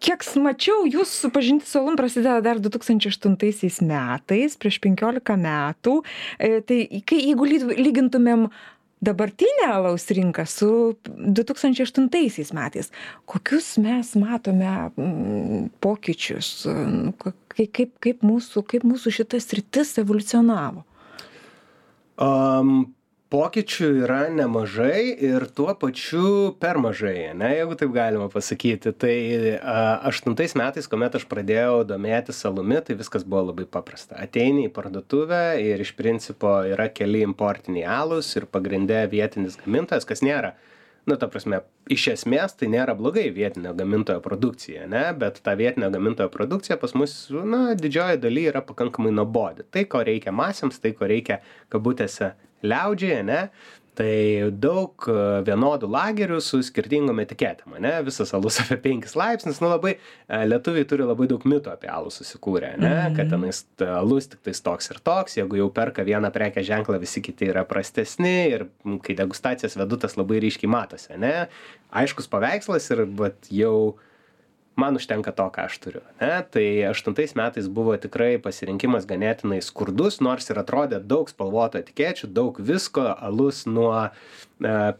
kiek 0.00 0.24
mačiau 0.40 0.86
jūsų 0.88 1.30
pažintis 1.34 1.74
su 1.74 1.82
alum 1.82 1.98
prasidėjo 2.00 2.38
dar 2.44 2.62
du 2.62 2.72
tūkstančiai 2.72 3.12
aštuntaisiais 3.12 3.82
metais 3.84 4.56
prieš 4.60 4.80
penkiolika 4.84 5.36
metų. 5.40 5.98
Tai 6.38 6.78
kai 7.08 7.18
jeigu 7.20 7.48
lygintumėm 7.48 8.46
dabartinę 9.02 9.68
alaus 9.68 10.08
rinką 10.10 10.46
su 10.48 10.70
du 11.04 11.44
tūkstančiai 11.46 11.86
aštuntaisiais 11.86 12.52
metais. 12.56 12.90
Kokius 13.28 13.76
mes 13.82 14.14
matome 14.18 14.72
mm, 14.96 15.70
pokyčius 15.84 16.66
kai 17.52 17.68
kaip 17.68 17.96
kaip 18.04 18.26
mūsų 18.26 18.64
kaip 18.72 18.86
mūsų 18.88 19.14
šita 19.20 19.40
sritis 19.42 19.96
evoliucionavo 20.02 20.84
pokyčių 23.32 23.88
yra 24.04 24.18
nemažai 24.30 25.10
ir 25.28 25.46
tuo 25.56 25.72
pačiu 25.78 26.52
per 26.62 26.78
mažai 26.82 27.32
ane 27.32 27.50
jeigu 27.56 27.74
taip 27.78 27.94
galima 27.94 28.28
pasakyti. 28.32 28.92
Tai 28.94 29.16
aštuntais 30.10 30.54
metais 30.58 30.86
kuomet 30.90 31.18
aš 31.18 31.26
pradėjau 31.30 31.82
domėtis 31.88 32.44
alumi 32.48 32.78
tai 32.86 32.98
viskas 33.00 33.26
buvo 33.26 33.48
labai 33.50 33.66
paprasta. 33.66 34.20
Ateini 34.22 34.68
į 34.68 34.72
parduotuvę 34.76 35.42
ir 35.64 35.82
iš 35.82 35.96
principo 35.98 36.58
yra 36.70 36.88
keli 36.94 37.24
importiniai 37.26 37.88
alūs 37.98 38.30
ir 38.38 38.48
pagrinde 38.50 39.02
vietinis 39.12 39.58
gamintojas 39.64 40.06
kas 40.08 40.22
nėra 40.26 40.54
nu 41.06 41.14
ta 41.14 41.28
prasme 41.30 41.60
iš 41.92 42.08
esmės 42.10 42.56
tai 42.58 42.66
nėra 42.70 42.96
blogai 42.98 43.28
vietinio 43.34 43.70
gamintojo 43.78 44.22
produkcija 44.24 44.86
ane 44.86 45.04
bet 45.20 45.38
ta 45.46 45.54
vietinio 45.58 45.90
gamintojo 45.94 46.30
produkcija 46.34 46.78
pas 46.82 46.96
mus 46.98 47.14
na 47.30 47.76
didžiojoj 47.78 48.18
daly 48.22 48.48
yra 48.50 48.62
pakankamai 48.66 49.12
nuobodi. 49.14 49.66
Tai 49.70 49.84
ko 49.90 50.02
reikia 50.06 50.34
masėms 50.34 50.82
tai 50.82 50.94
ko 50.98 51.06
reikia 51.10 51.38
kabutėse 51.70 52.32
liaudžiai 52.62 53.18
ane? 53.24 53.48
Tai 53.96 54.50
daug 54.60 55.06
e, 55.08 55.12
vienodų 55.46 55.88
lagerių 55.88 56.36
su 56.44 56.58
skirtingom 56.60 57.16
etiketėm 57.22 57.78
ane? 57.78 57.94
Visas 58.04 58.28
alus 58.36 58.58
apie 58.62 58.76
penkis 58.84 59.14
laipsnius 59.16 59.62
nu 59.64 59.70
labai 59.72 59.94
e, 59.96 60.40
lietuviai 60.50 60.84
turi 60.84 61.06
labai 61.08 61.24
daug 61.30 61.46
mitų 61.48 61.72
apie 61.72 61.88
alų 61.88 62.12
susikūrę 62.12 62.74
ane? 62.74 62.90
Kad 63.16 63.24
Mhm. 63.24 63.30
tenais 63.32 63.62
t- 63.80 63.88
alus 63.88 64.28
tiktais 64.34 64.60
toks 64.60 64.90
ir 64.92 65.00
toks 65.00 65.38
jeigu 65.40 65.56
jau 65.62 65.70
perka 65.72 66.04
vieną 66.04 66.28
prekės 66.34 66.68
ženklą 66.68 67.00
visi 67.00 67.22
kiti 67.24 67.48
yra 67.48 67.64
prastesni 67.64 68.34
ir 68.52 68.66
kai 69.00 69.16
degustacijas 69.16 69.78
vedu 69.80 69.96
tas 70.04 70.18
labai 70.20 70.42
ryškiai 70.44 70.68
matosi 70.68 71.14
ane? 71.16 71.32
Aiškus 71.96 72.28
paveikslas 72.28 72.90
ir 72.92 73.06
vat 73.16 73.48
jau 73.48 73.96
man 74.76 74.96
užtenka 74.96 75.32
to 75.32 75.48
ką 75.52 75.66
aš 75.66 75.78
turiu 75.80 76.02
ane? 76.20 76.44
Tai 76.52 76.66
aštuntais 76.90 77.34
metais 77.38 77.68
buvo 77.68 77.96
tikrai 78.00 78.36
pasirinkimas 78.42 79.08
ganėtinai 79.08 79.62
skurdus 79.64 80.20
nors 80.20 80.50
ir 80.52 80.60
atrodė 80.60 81.00
daug 81.00 81.30
spalvotų 81.32 81.80
etikečių 81.82 82.30
daug 82.36 82.60
visko 82.70 83.06
alus 83.14 83.64
nuo 83.66 83.92
e, 84.04 84.10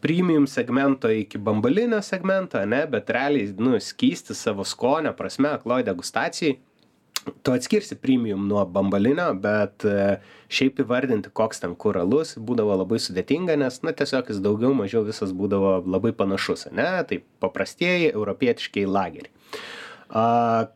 premium 0.01 0.47
segmento 0.49 1.11
iki 1.13 1.37
bambalinio 1.37 2.01
segmento 2.01 2.61
ane? 2.61 2.83
Bet 2.89 3.13
realiai 3.13 3.53
nu 3.61 3.77
skystis 3.83 4.41
savo 4.41 4.65
skonio 4.65 5.13
prasme 5.17 5.53
akloj 5.53 5.85
degustacijai 5.87 6.57
tu 7.43 7.51
atskirsi 7.51 7.95
premium 7.95 8.47
nuo 8.47 8.65
bambalinio 8.65 9.29
bet 9.45 9.85
e, 9.85 10.17
šiaip 10.49 10.81
įvardinti 10.83 11.29
koks 11.37 11.61
ten 11.63 11.75
kur 11.75 11.99
alus 12.01 12.33
būdavo 12.39 12.77
labai 12.81 12.99
sudėtinga 13.03 13.57
nes 13.61 13.81
na 13.83 13.93
tiesiog 13.93 14.31
jis 14.31 14.41
daugiau 14.43 14.73
mažiau 14.77 15.03
visas 15.05 15.33
būdavo 15.35 15.81
labai 15.85 16.13
panašus 16.17 16.69
ane? 16.71 16.87
Tai 17.09 17.21
paprastieji 17.43 18.13
europietiškieji 18.13 18.89
lageriai 18.89 19.36
a, 20.09 20.67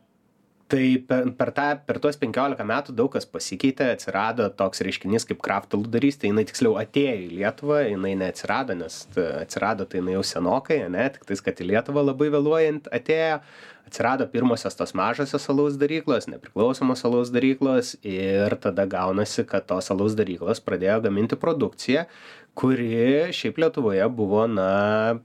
tai 0.72 0.96
per, 1.04 1.26
per, 1.36 1.50
tą, 1.52 1.66
per 1.84 1.98
tuos 2.00 2.16
15 2.20 2.64
metų 2.68 2.94
daug 2.96 3.10
kas 3.12 3.26
pasikeitė, 3.28 3.90
atsirado 3.92 4.46
toks 4.56 4.80
reiškinys 4.86 5.26
kaip 5.28 5.42
kraft 5.44 5.74
aludarystė, 5.76 6.30
jinai 6.30 6.46
tiksliau 6.48 6.78
atėjo 6.80 7.18
į 7.26 7.28
Lietuvą, 7.34 7.82
jinai 7.90 8.14
neatsirado, 8.22 8.76
nes 8.78 9.02
t- 9.12 9.26
atsirado 9.42 9.84
tai 9.84 10.00
jinai 10.00 10.16
jau 10.16 10.24
senokai, 10.30 10.80
ne, 10.92 11.04
tik 11.12 11.26
tais, 11.28 11.44
kad 11.44 11.60
į 11.60 11.68
Lietuvą 11.74 12.06
labai 12.06 12.30
vėluojant 12.32 12.88
atėjo, 12.94 13.42
atsirado 13.90 14.28
pirmosios 14.32 14.78
tos 14.78 14.94
mažosios 14.96 15.44
alaus 15.52 15.76
daryklos, 15.80 16.30
nepriklausomos 16.32 17.04
alaus 17.04 17.32
daryklos 17.34 17.96
ir 18.06 18.56
tada 18.62 18.86
gaunasi, 18.88 19.44
kad 19.48 19.68
tos 19.68 19.92
alaus 19.92 20.16
daryklos 20.16 20.62
pradėjo 20.64 21.02
gaminti 21.04 21.36
produkciją, 21.36 22.06
kuri 22.56 23.28
šiaip 23.36 23.60
Lietuvoje 23.60 24.08
buvo, 24.16 24.46
na, 24.48 25.20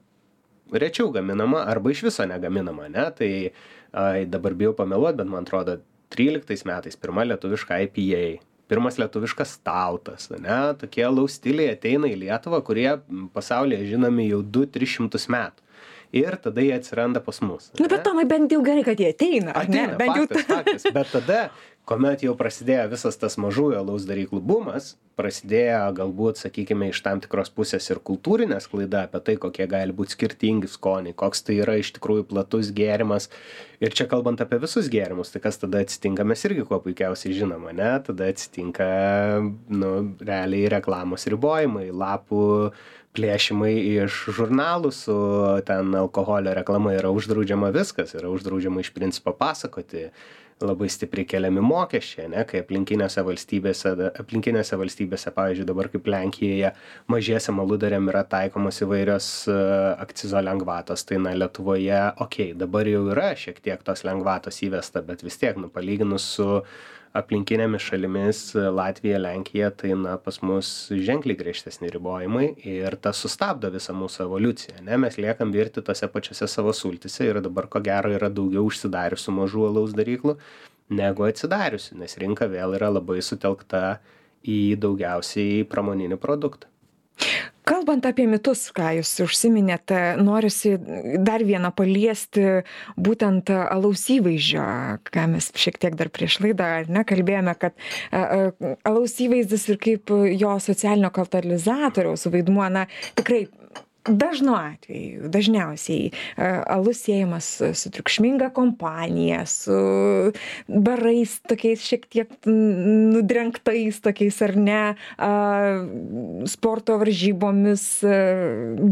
rečiau 0.71 1.11
gaminama 1.13 1.63
arba 1.69 1.91
iš 1.93 2.03
viso 2.07 2.25
negaminama, 2.27 2.89
ne? 2.91 3.05
Tai 3.17 3.31
ai, 3.97 4.25
dabar 4.25 4.55
bijau 4.57 4.73
pameluoti, 4.77 5.21
bet 5.21 5.31
man 5.31 5.47
atrodo, 5.47 5.79
13 6.15 6.67
metais 6.67 6.95
pirma 6.95 7.25
lietuviška 7.27 7.81
IPA, 7.87 8.39
pirmas 8.71 8.97
lietuviškas 8.99 9.57
stautas, 9.59 10.29
ne? 10.31 10.59
Tokie 10.79 11.05
alaus 11.07 11.37
stiliai 11.39 11.75
ateina 11.75 12.09
į 12.11 12.19
Lietuvą, 12.25 12.61
kurie 12.67 12.89
pasaulyje 13.35 13.91
žinomi 13.93 14.29
jau 14.31 14.41
2-300 14.43 15.23
metų. 15.35 15.66
Ir 16.15 16.37
tada 16.43 16.63
jie 16.63 16.75
atsiranda 16.77 17.19
pas 17.23 17.41
mus. 17.43 17.71
Nu, 17.79 17.87
bet? 17.91 18.03
Tomai, 18.05 18.27
bent 18.29 18.51
jau 18.51 18.61
gerai, 18.63 18.85
kad 18.87 18.99
jie 19.01 19.09
ateina. 19.11 19.51
ar 19.51 19.67
ne? 19.67 19.87
Ateina, 19.87 19.97
bent 19.99 20.15
jau 20.15 20.27
faktas, 20.29 20.47
faktas. 20.47 20.87
Bet 20.95 21.11
tada, 21.11 21.41
kuomet 21.87 22.23
jau 22.23 22.35
prasidėjo 22.39 22.87
visas 22.93 23.19
tas 23.19 23.35
mažųjų 23.41 23.77
alaus 23.81 24.07
daryklų 24.07 24.39
bumas, 24.43 24.95
prasidėjo 25.17 25.81
galbūt, 25.97 26.39
sakykime, 26.39 26.91
iš 26.91 26.99
tam 27.05 27.21
tikros 27.23 27.49
pusės 27.53 27.87
ir 27.89 28.01
kultūrinė 28.05 28.59
sklaida 28.61 29.05
apie 29.07 29.21
tai, 29.25 29.35
kokie 29.41 29.65
gali 29.69 29.95
būti 29.95 30.13
skirtingi 30.13 30.69
skoniai, 30.69 31.15
koks 31.17 31.41
tai 31.47 31.57
yra 31.63 31.77
iš 31.81 31.95
tikrųjų 31.97 32.27
platus 32.29 32.69
gėrimas. 32.75 33.31
Ir 33.81 33.95
čia 33.97 34.05
kalbant 34.09 34.41
apie 34.43 34.59
visus 34.61 34.91
gėrimus, 34.93 35.33
tai 35.33 35.41
kas 35.41 35.57
tada 35.61 35.81
atsitinka, 35.85 36.25
mes 36.27 36.45
irgi 36.47 36.67
kuo 36.69 36.79
puikiausiai 36.83 37.33
žinome, 37.37 37.73
ne? 37.77 37.89
Tada 38.05 38.29
atsitinka, 38.29 38.87
nu, 39.73 39.91
realiai 40.21 40.69
reklamos 40.77 41.27
ribojimai, 41.33 41.89
lapų 41.93 42.45
plėšimai 43.15 43.73
iš 44.03 44.25
žurnalų 44.37 44.91
su 44.93 45.15
ten 45.67 45.95
alkoholio 45.97 46.53
reklama 46.57 46.95
yra 46.97 47.13
uždraudžiama 47.13 47.71
viskas, 47.75 48.13
yra 48.17 48.31
uždraudžiama 48.33 48.83
iš 48.83 48.91
principo 48.95 49.33
pasakoti, 49.37 50.09
labai 50.61 50.89
stipriai 50.89 51.27
keliami 51.29 51.61
mokesčiai, 51.61 52.25
ne, 52.33 52.41
kai 52.49 52.63
aplinkinėse 52.63 53.21
valstybėse, 53.25 53.93
aplinkinėse 54.23 54.79
valstybėse, 54.79 55.31
pavyzdžiui, 55.35 55.67
dabar 55.69 55.89
kaip 55.93 56.09
Lenkijoje, 56.09 56.71
mažiesiam 57.13 57.61
aludariam 57.61 58.09
yra 58.09 58.23
taikomos 58.25 58.81
įvairios 58.85 59.29
e, 59.53 59.57
akcizo 60.01 60.41
lengvatos, 60.41 61.05
tai 61.05 61.21
na 61.21 61.35
Lietuvoje, 61.37 61.99
okei, 62.25 62.55
dabar 62.57 62.89
jau 62.89 63.05
yra 63.13 63.31
šiek 63.37 63.61
tiek 63.61 63.85
tos 63.85 64.01
lengvatos 64.07 64.57
įvesta, 64.65 65.05
bet 65.05 65.21
vis 65.25 65.37
tiek, 65.37 65.59
nu, 65.61 65.69
palyginus 65.73 66.25
su 66.39 66.49
aplinkinėmis 67.15 67.83
šalimis 67.83 68.39
Latvija, 68.55 69.19
Lenkija, 69.21 69.69
tai 69.71 69.93
na, 69.99 70.17
pas 70.21 70.39
mus 70.45 70.69
ženkliai 70.91 71.37
griežtesni 71.39 71.91
ribojimai 71.93 72.49
ir 72.67 72.97
tas 73.01 73.21
sustabdo 73.23 73.71
visą 73.73 73.95
mūsų 73.97 74.25
evoliuciją. 74.27 74.81
Ne? 74.87 74.99
Mes 75.01 75.19
liekam 75.21 75.53
virti 75.55 75.83
tose 75.85 76.09
pačiose 76.11 76.49
savo 76.51 76.73
sultise 76.75 77.27
ir 77.27 77.41
dabar 77.45 77.69
ko 77.71 77.81
gero 77.83 78.11
yra 78.13 78.29
daugiau 78.33 78.67
užsidariusių 78.69 79.35
mažų 79.39 79.67
alaus 79.69 79.95
daryklų 79.97 80.37
negu 80.97 81.27
atsidariusių, 81.27 81.97
nes 82.01 82.17
rinka 82.21 82.47
vėl 82.51 82.77
yra 82.77 82.91
labai 82.93 83.19
sutelkta 83.25 83.99
į 84.47 84.77
daugiausiai 84.79 85.65
pramoninį 85.67 86.19
produktą. 86.21 86.71
Kalbant 87.67 88.05
apie 88.07 88.27
mitus, 88.29 88.67
ką 88.75 88.93
jūs 88.97 89.09
užsiminėte, 89.25 89.99
norisi 90.23 90.75
dar 91.27 91.43
vieną 91.43 91.73
paliesti 91.75 92.61
būtent 92.95 93.51
alaus 93.51 94.05
įvaizdžio, 94.13 94.63
ką 95.11 95.25
mes 95.33 95.49
šiek 95.51 95.79
tiek 95.81 95.97
dar 95.99 96.11
prieš 96.13 96.39
laidą 96.45 96.69
ar 96.79 96.91
ne 96.91 97.03
kalbėjome, 97.07 97.55
kad 97.59 97.75
alaus 98.87 99.17
įvaizdis 99.23 99.67
ir 99.73 99.81
kaip 99.83 100.15
jo 100.39 100.55
socialinio 100.63 101.11
katalizatoriaus 101.15 102.27
vaidmuo, 102.31 102.69
na 102.71 102.87
tikrai 103.19 103.47
dažnu 104.07 104.55
atveju 104.55 105.29
dažniausiai 105.31 106.11
a, 106.35 106.63
alus 106.77 107.03
siejamas 107.05 107.49
su, 107.73 107.91
triukšminga 107.93 108.49
kompanija, 108.55 109.45
su 109.49 109.77
barais 110.67 111.37
tokiais 111.47 111.83
šiek 111.83 112.07
tiek 112.11 112.31
nudrenktais 112.47 114.01
tokiais 114.03 114.41
ar 114.45 114.55
ne, 114.57 114.81
a, 115.17 115.31
sporto 116.49 116.97
varžybomis, 117.01 117.87
a, 118.03 118.21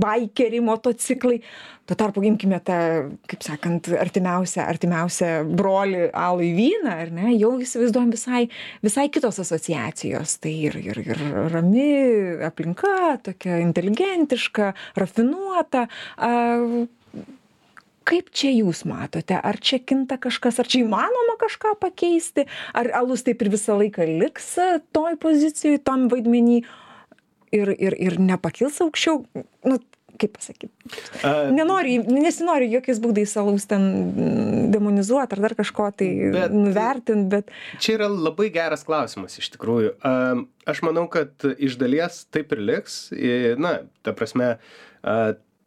baikeriai, 0.05 0.63
motociklai. 0.65 1.41
Tuo 1.86 1.94
tarpu 1.94 2.24
imkime 2.25 2.58
tą, 2.65 2.75
kaip 3.30 3.44
sakant, 3.46 3.92
artimiausią, 4.01 4.63
artimiausią 4.65 5.27
brolį 5.54 6.08
alų 6.18 6.48
į 6.48 6.54
vyną, 6.58 6.96
ar 7.04 7.12
ne, 7.13 7.27
jau 7.38 7.51
įsivaizduojam 7.62 8.10
visai, 8.15 8.42
visai 8.82 9.06
kitos 9.13 9.38
asociacijos. 9.44 10.39
Tai 10.42 10.54
ir, 10.70 10.80
ir, 10.82 11.01
ir 11.06 11.22
rami 11.54 11.86
aplinka, 12.48 13.20
tokia 13.30 13.60
inteligentiška, 13.62 14.72
rafinuota. 14.98 15.86
A, 16.18 16.32
kaip 18.10 18.34
čia 18.34 18.50
jūs 18.56 18.82
matote? 18.89 19.38
Ar 19.38 19.62
čia 19.62 19.77
kinta 19.77 20.18
kažkas? 20.22 20.58
Ar 20.62 20.70
čia 20.70 20.82
įmanoma 20.88 21.38
kažką 21.42 21.75
pakeisti? 21.86 22.48
Ar 22.74 22.89
alus 22.98 23.25
taip 23.30 23.46
ir 23.46 23.54
visą 23.54 23.77
laiką 23.77 24.10
liks 24.24 24.56
toj 24.96 25.20
pozicijoj 25.22 25.84
tam 25.86 26.10
vaidmeny? 26.10 26.63
Ir 27.54 27.70
ir 27.77 27.94
ir 27.94 28.18
nepakils 28.20 28.82
aukščiau? 28.84 29.22
Nu 29.70 29.77
kaip 30.22 30.36
pasakyt 30.38 30.72
nenori 31.55 31.98
nesinori 32.05 32.69
jokiais 32.74 33.00
būdais 33.03 33.36
alaus 33.41 33.65
ten 33.69 33.86
demonizuot 34.74 35.36
ar 35.36 35.43
dar 35.48 35.55
kažko 35.57 35.89
tai 36.00 36.10
Bet- 36.36 36.53
nuvertint 36.55 37.29
bet 37.31 37.51
Čia 37.79 37.98
yra 38.00 38.07
labai 38.12 38.50
geras 38.55 38.84
klausimas 38.88 39.38
iš 39.41 39.51
tikrųjų. 39.55 39.93
Aš 40.65 40.81
manau, 40.86 41.05
kad 41.12 41.29
iš 41.62 41.75
dalies 41.81 42.24
taip 42.34 42.51
ir 42.55 42.62
liks. 42.65 42.95
Na, 43.62 43.75
ta 44.05 44.13
prasme, 44.17 44.55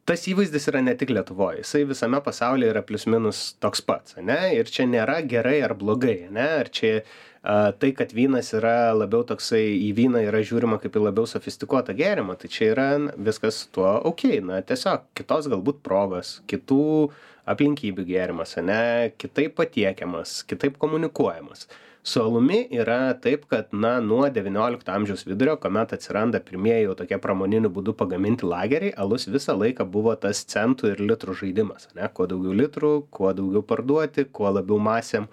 tas 0.09 0.25
įvaizdis 0.31 0.69
yra 0.71 0.81
ne 0.83 0.95
tik 0.99 1.11
Lietuvoje, 1.12 1.61
jisai 1.62 1.85
visame 1.88 2.21
pasaulyje 2.25 2.71
yra 2.73 2.83
plius 2.87 3.05
minus 3.11 3.43
toks 3.62 3.83
pats, 3.85 4.17
ne? 4.25 4.38
Ir 4.57 4.71
čia 4.73 4.87
nėra 4.88 5.19
gerai 5.28 5.59
ar 5.67 5.75
blogai, 5.78 6.28
ne? 6.33 6.47
Ar 6.62 6.71
čia 6.73 7.02
a, 7.42 7.73
tai, 7.73 7.92
kad 7.97 8.12
vynas 8.16 8.52
yra 8.57 8.92
labiau 8.97 9.25
toksai, 9.26 9.62
į 9.88 9.92
vyną 9.99 10.25
yra 10.28 10.42
žiūrima 10.45 10.80
kaip 10.83 10.99
į 10.99 11.04
labiau 11.09 11.28
sofistikuotą 11.28 11.97
gėrimą, 11.99 12.38
tai 12.40 12.50
čia 12.52 12.73
yra 12.73 12.88
viskas 13.16 13.64
tuo 13.75 13.90
ok, 14.11 14.28
na 14.45 14.61
tiesiog 14.66 15.09
kitos 15.18 15.50
galbūt 15.52 15.83
progos, 15.87 16.38
kitų 16.50 17.11
aplinkybių 17.49 18.05
gėrimas, 18.09 18.57
ne, 18.62 19.12
kitaip 19.19 19.55
patiekiamas, 19.59 20.43
kitaip 20.49 20.78
komunikuojamas. 20.83 21.67
Su 22.09 22.23
alumi 22.23 22.62
yra 22.73 23.11
taip, 23.21 23.43
kad 23.50 23.73
na, 23.75 23.99
nuo 24.00 24.23
XIX 24.33 24.87
amžiaus 24.95 25.26
vidurio, 25.26 25.57
kuomet 25.61 25.90
atsiranda 25.93 26.38
pirmieji 26.40 26.87
jau 26.87 26.95
tokie 26.97 27.19
pramoniniu 27.21 27.69
būdu 27.75 27.93
pagaminti 27.99 28.47
lageriai, 28.49 28.95
alus 28.97 29.26
visą 29.28 29.57
laiką 29.59 29.85
buvo 29.93 30.14
tas 30.17 30.40
centų 30.49 30.95
ir 30.95 31.02
litrų 31.05 31.35
žaidimas. 31.43 31.90
Ne? 31.99 32.09
Kuo 32.17 32.25
daugiau 32.31 32.55
litrų, 32.57 32.93
kuo 33.12 33.35
daugiau 33.37 33.61
parduoti, 33.67 34.25
kuo 34.33 34.49
labiau 34.57 34.78
masėm 34.81 35.26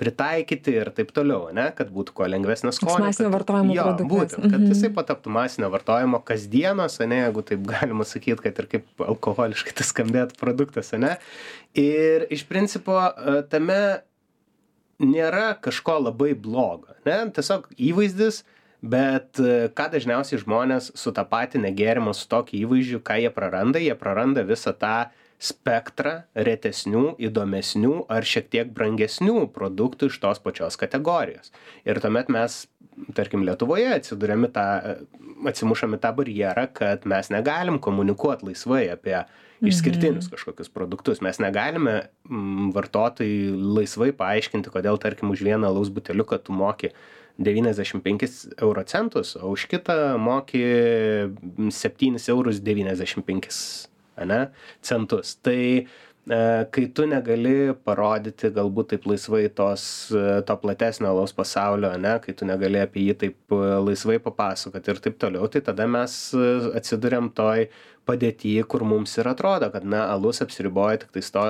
pritaikyti 0.00 0.72
ir 0.80 0.88
taip 0.96 1.12
toliau, 1.14 1.50
ne? 1.54 1.66
kad 1.76 1.90
būtų 1.92 2.14
kuo 2.16 2.26
lengvesnis 2.30 2.78
skonis. 2.80 3.02
masinio 3.10 3.30
vartojimo 3.34 3.74
jo. 3.76 3.84
Būtent, 4.08 4.46
kad 4.48 4.56
Mhm. 4.60 4.70
jisai 4.72 4.90
pataptų 4.94 5.30
masinio 5.36 5.68
vartojimo 5.74 6.22
kasdienos, 6.24 6.96
ne, 7.06 7.20
jeigu 7.26 7.44
taip 7.44 7.66
galima 7.74 8.06
sakyti, 8.08 8.40
kad 8.46 8.58
ir 8.62 8.70
kaip 8.72 9.04
alkoholiškai 9.04 9.74
tas 9.82 9.92
skambėtų 9.92 10.38
produktas, 10.40 10.94
ne. 10.96 11.18
Ir 11.78 12.26
iš 12.32 12.44
principo 12.48 12.98
e, 13.00 13.38
tame 13.48 13.82
nėra 15.02 15.54
kažko 15.62 15.98
labai 16.06 16.32
blogo, 16.38 16.92
ne, 17.06 17.18
tiesiog 17.34 17.70
įvaizdis 17.80 18.42
bet 18.82 19.38
e, 19.38 19.70
ką 19.70 19.86
dažniausiai 19.94 20.40
žmonės 20.42 20.90
sutapatinę 20.98 21.70
gėrimą 21.78 22.12
su 22.18 22.26
tokiu 22.30 22.64
įvaizdžiu, 22.64 23.00
ką 23.06 23.20
jie 23.22 23.30
praranda, 23.34 23.80
jie 23.80 23.94
praranda 23.98 24.42
visą 24.46 24.74
tą 24.74 24.96
spektrą 25.42 26.22
retesnių, 26.38 27.16
įdomesnių 27.22 27.94
ar 28.12 28.26
šiek 28.26 28.50
tiek 28.50 28.74
brangesnių 28.74 29.48
produktų 29.54 30.10
iš 30.10 30.18
tos 30.22 30.42
pačios 30.42 30.78
kategorijos. 30.78 31.50
Ir 31.86 31.98
tuomet 32.02 32.30
mes, 32.30 32.64
tarkim, 33.16 33.42
Lietuvoje 33.46 33.88
atsidurėme 33.96 34.50
tą, 34.54 34.66
atsimušame 35.50 35.98
tą 36.02 36.12
barjerą, 36.18 36.68
kad 36.74 37.08
mes 37.10 37.30
negalim 37.34 37.80
komunikuoti 37.82 38.50
laisvai 38.50 38.84
apie 38.94 39.16
išskirtinius 39.62 40.26
mhm. 40.26 40.34
kažkokius 40.34 40.70
produktus. 40.72 41.22
Mes 41.24 41.38
negalime 41.42 41.96
mm, 42.28 42.70
vartotojai 42.74 43.52
laisvai 43.78 44.10
paaiškinti, 44.16 44.72
kodėl, 44.74 45.00
tarkim, 45.02 45.32
už 45.32 45.44
vieną 45.46 45.70
laus 45.72 45.92
buteliuką 45.94 46.40
tu 46.46 46.56
moki 46.56 46.92
95 47.42 48.58
euro 48.60 48.84
centus, 48.84 49.36
o 49.36 49.54
už 49.54 49.66
kitą 49.70 50.18
moki 50.20 50.62
7 51.72 52.20
eurus 52.28 52.60
95 52.60 53.88
ane, 54.20 54.40
centus. 54.84 55.36
Tai 55.40 55.56
e, 55.56 55.86
kai 56.26 56.84
tu 56.94 57.02
negali 57.10 57.74
parodyti 57.82 58.52
galbūt 58.54 58.92
taip 58.92 59.06
laisvai 59.10 59.48
tos, 59.50 59.84
e, 60.14 60.38
to 60.46 60.56
platesnio 60.62 61.10
alaus 61.10 61.34
pasaulio, 61.34 61.90
ne, 61.98 62.14
kai 62.22 62.34
tu 62.38 62.46
negali 62.46 62.78
apie 62.78 63.08
jį 63.08 63.16
taip 63.18 63.54
e, 63.56 63.60
laisvai 63.82 64.20
papasakoti 64.22 64.94
ir 64.94 65.02
taip 65.02 65.18
toliau, 65.18 65.50
tai 65.50 65.64
tada 65.66 65.88
mes 65.90 66.14
atsidurėm 66.78 67.32
toj 67.34 67.66
padėtyje, 68.06 68.62
kur 68.70 68.86
mums 68.86 69.16
ir 69.18 69.30
atrodo, 69.32 69.70
kad, 69.74 69.82
na, 69.82 70.06
alus 70.14 70.42
apsiriboja 70.44 71.02
tik 71.02 71.16
tai 71.18 71.24
to, 71.34 71.46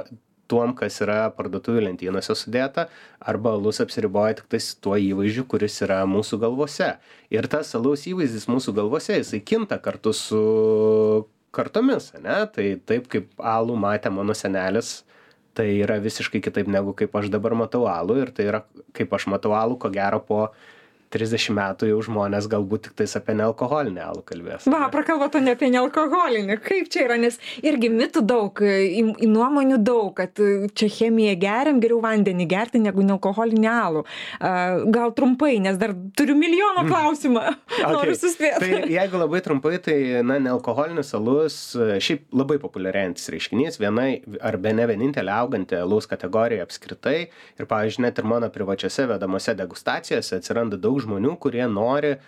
tuom, 0.53 0.73
kas 0.77 0.99
yra 1.05 1.31
parduotuvių 1.37 1.87
lentynose 1.87 2.35
sudėta, 2.37 2.89
arba 3.21 3.55
alus 3.57 3.81
apsiriboja 3.85 4.41
tik 4.41 4.51
tais 4.53 4.73
tuo 4.81 4.97
įvaizdžiu, 5.01 5.47
kuris 5.49 5.79
yra 5.85 6.03
mūsų 6.09 6.41
galvose. 6.43 6.95
Ir 7.33 7.49
tas 7.53 7.73
alaus 7.79 8.05
įvaizdis 8.09 8.49
mūsų 8.51 8.75
galvose, 8.81 9.17
jisai 9.21 9.41
kinta 9.45 9.81
kartu 9.85 10.13
su 10.17 10.43
kartomis, 11.55 12.11
ne? 12.19 12.43
Tai 12.55 12.67
taip 12.89 13.09
kaip 13.13 13.33
alų 13.39 13.77
matė 13.81 14.13
mano 14.15 14.35
senelis, 14.37 15.03
tai 15.57 15.69
yra 15.85 15.99
visiškai 16.03 16.41
kitaip 16.45 16.71
negu 16.73 16.95
kaip 16.97 17.15
aš 17.19 17.29
dabar 17.33 17.57
matau 17.59 17.85
alų 17.91 18.23
ir 18.25 18.33
tai 18.37 18.49
yra 18.49 18.63
kaip 18.97 19.13
aš 19.13 19.29
matau 19.33 19.53
alų, 19.57 19.79
ko 19.83 19.93
gero 19.93 20.23
po 20.25 20.47
trisdešim 21.13 21.57
metų 21.61 21.93
jau 21.93 22.03
žmonės 22.09 22.51
galbūt 22.51 22.89
tiktais 22.89 23.17
apie 23.21 23.37
nealkoholinį 23.39 24.07
alų 24.09 24.27
kalbės 24.27 24.71
va 24.73 24.89
prakalbot 24.93 25.37
o 25.37 25.43
ne 25.43 25.55
apie 25.57 25.69
nealkoholinį. 25.73 26.57
Kaip 26.65 26.91
čia 26.93 27.07
yra 27.07 27.19
nes 27.21 27.39
irgi 27.65 27.91
mitų 27.93 28.23
daug 28.27 28.63
į, 28.63 29.03
į 29.25 29.29
nuomonių 29.31 29.79
daug 29.83 30.13
kad 30.19 30.39
čia 30.79 30.89
chemiją 30.93 31.35
geriam 31.41 31.81
geriau 31.83 32.01
vandenį 32.05 32.47
gerti 32.51 32.83
negu 32.83 33.05
nealkoholinį 33.07 33.71
alų. 33.73 34.05
Gal 34.95 35.15
trumpai 35.17 35.57
nes 35.63 35.79
dar 35.81 35.95
turiu 36.19 36.37
milijoną 36.39 36.87
mm. 36.87 36.93
klausimą. 36.93 37.45
Okay. 37.83 37.95
noriu 37.97 38.13
suspėt. 38.15 38.61
Tai 38.63 38.91
jeigu 38.91 39.19
labai 39.19 39.41
trumpai 39.43 39.79
tai 39.83 39.97
na 40.27 40.37
nealkoholinis 40.43 41.09
alus 41.17 41.57
šiaip 42.05 42.29
labai 42.37 42.59
populiarėjantis 42.63 43.31
reiškinys 43.33 43.79
viena 43.81 44.05
ar 44.45 44.59
bene 44.63 44.85
vienintelė 44.91 45.33
auganti 45.35 45.79
alaus 45.81 46.07
kategorija 46.11 46.67
apskritai. 46.67 47.17
Ir 47.59 47.69
pavyzdžiui 47.71 48.05
net 48.05 48.21
ir 48.21 48.29
mano 48.29 48.51
privačiose 48.53 49.09
vedamose 49.11 49.57
degustacijose 49.59 50.39
atsiranda 50.39 50.79
daug 50.79 51.01
žmonių, 51.03 51.37
kurie 51.43 51.65
nori 51.71 52.17
uh, 52.17 52.25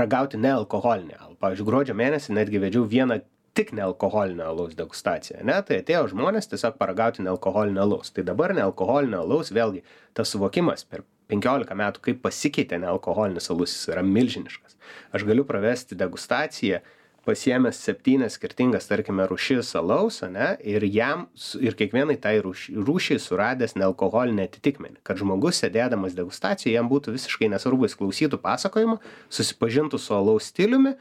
ragauti 0.00 0.40
nealkoholinį 0.40 1.18
alų. 1.18 1.36
Pavyzdžiui, 1.42 1.68
gruodžio 1.68 1.98
mėnesį 1.98 2.36
netgi 2.36 2.62
vedžiau 2.62 2.86
vieną 2.90 3.20
tik 3.58 3.72
nealkoholinio 3.74 4.46
alaus 4.46 4.76
degustaciją, 4.78 5.40
ne? 5.46 5.56
Tai 5.66 5.80
atėjo 5.82 6.04
žmonės 6.12 6.50
tiesiog 6.50 6.76
paragauti 6.78 7.24
nealkoholinio 7.26 7.82
alaus. 7.82 8.12
Tai 8.14 8.26
dabar 8.28 8.54
nealkoholinio 8.54 9.24
alaus, 9.24 9.50
vėlgi, 9.54 9.82
tas 10.14 10.30
suvokimas 10.34 10.86
per 10.86 11.02
15 11.32 11.74
metų, 11.76 12.04
kaip 12.04 12.22
pasikeitė 12.22 12.78
nealkoholinis 12.84 13.50
alus, 13.52 13.74
jis 13.74 13.90
yra 13.94 14.04
milžiniškas. 14.06 14.78
Aš 15.16 15.26
galiu 15.28 15.44
pravesti 15.48 15.98
degustaciją 15.98 16.78
uh, 16.80 16.94
pasiėmęs 17.26 17.80
septynias 17.82 18.36
skirtingas, 18.38 18.86
tarkime, 18.88 19.26
rūšis 19.28 19.74
alaus, 19.78 20.20
ne, 20.30 20.52
ir 20.64 20.84
jam, 20.86 21.26
ir 21.60 21.76
kiekvienai 21.78 22.16
tai 22.22 22.38
rūšiai 22.44 23.20
suradęs 23.22 23.76
nealkoholinį 23.80 24.46
atitikmenį, 24.46 25.00
kad 25.06 25.20
žmogus 25.20 25.60
sėdėdamas 25.62 26.16
degustacijoje 26.18 26.76
jam 26.76 26.88
būtų 26.90 27.16
visiškai 27.16 27.50
nesvarbu, 27.52 27.88
jis 27.88 27.98
klausytų 27.98 28.40
pasakojimo, 28.44 28.98
susipažintų 29.34 30.00
su 30.00 30.16
alaus 30.16 30.48
stiliumi 30.52 30.94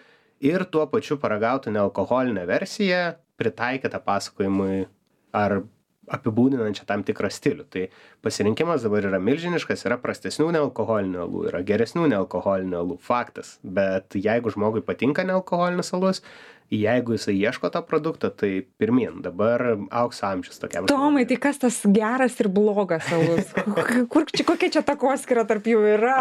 ir 0.43 0.67
tuo 0.71 0.85
pačiu 0.91 1.19
paragautų 1.21 1.73
nealkoholinę 1.77 2.45
versiją, 2.49 3.17
pritaikytą 3.37 4.01
pasakojimui 4.03 4.87
ar 5.37 5.61
apibūdinančią 6.13 6.85
tam 6.87 7.03
tikrą 7.07 7.29
stilių. 7.33 7.67
Tai 7.73 7.85
pasirinkimas 8.25 8.85
dabar 8.85 9.07
yra 9.09 9.21
milžiniškas, 9.23 9.85
yra 9.87 9.99
prastesnių 10.01 10.51
nealkoholinių 10.57 11.23
alų, 11.25 11.47
yra 11.51 11.63
geresnių 11.67 12.07
nealkoholinių 12.13 12.81
alų, 12.81 12.99
faktas. 13.03 13.57
Bet 13.63 14.17
jeigu 14.17 14.53
žmogui 14.53 14.83
patinka 14.85 15.25
nealkoholinis 15.27 15.93
alus, 15.97 16.23
jeigu 16.73 17.15
jisai 17.15 17.35
ieško 17.39 17.69
to 17.71 17.81
produkto, 17.87 18.29
tai 18.29 18.65
pirmin, 18.79 19.21
dabar 19.23 19.63
aukso 19.87 20.27
amžius 20.27 20.59
tokiam. 20.59 20.87
Tomai, 20.89 21.23
tai 21.29 21.37
kas 21.41 21.61
tas 21.61 21.79
geras 21.95 22.35
ir 22.41 22.49
blogas 22.51 23.07
alus? 23.15 23.53
Kur, 24.11 24.27
čia, 24.31 24.43
kokia 24.47 24.71
čia 24.75 24.83
takoskira 24.87 25.45
tarp 25.47 25.67
jų 25.67 25.83
yra? 25.95 26.17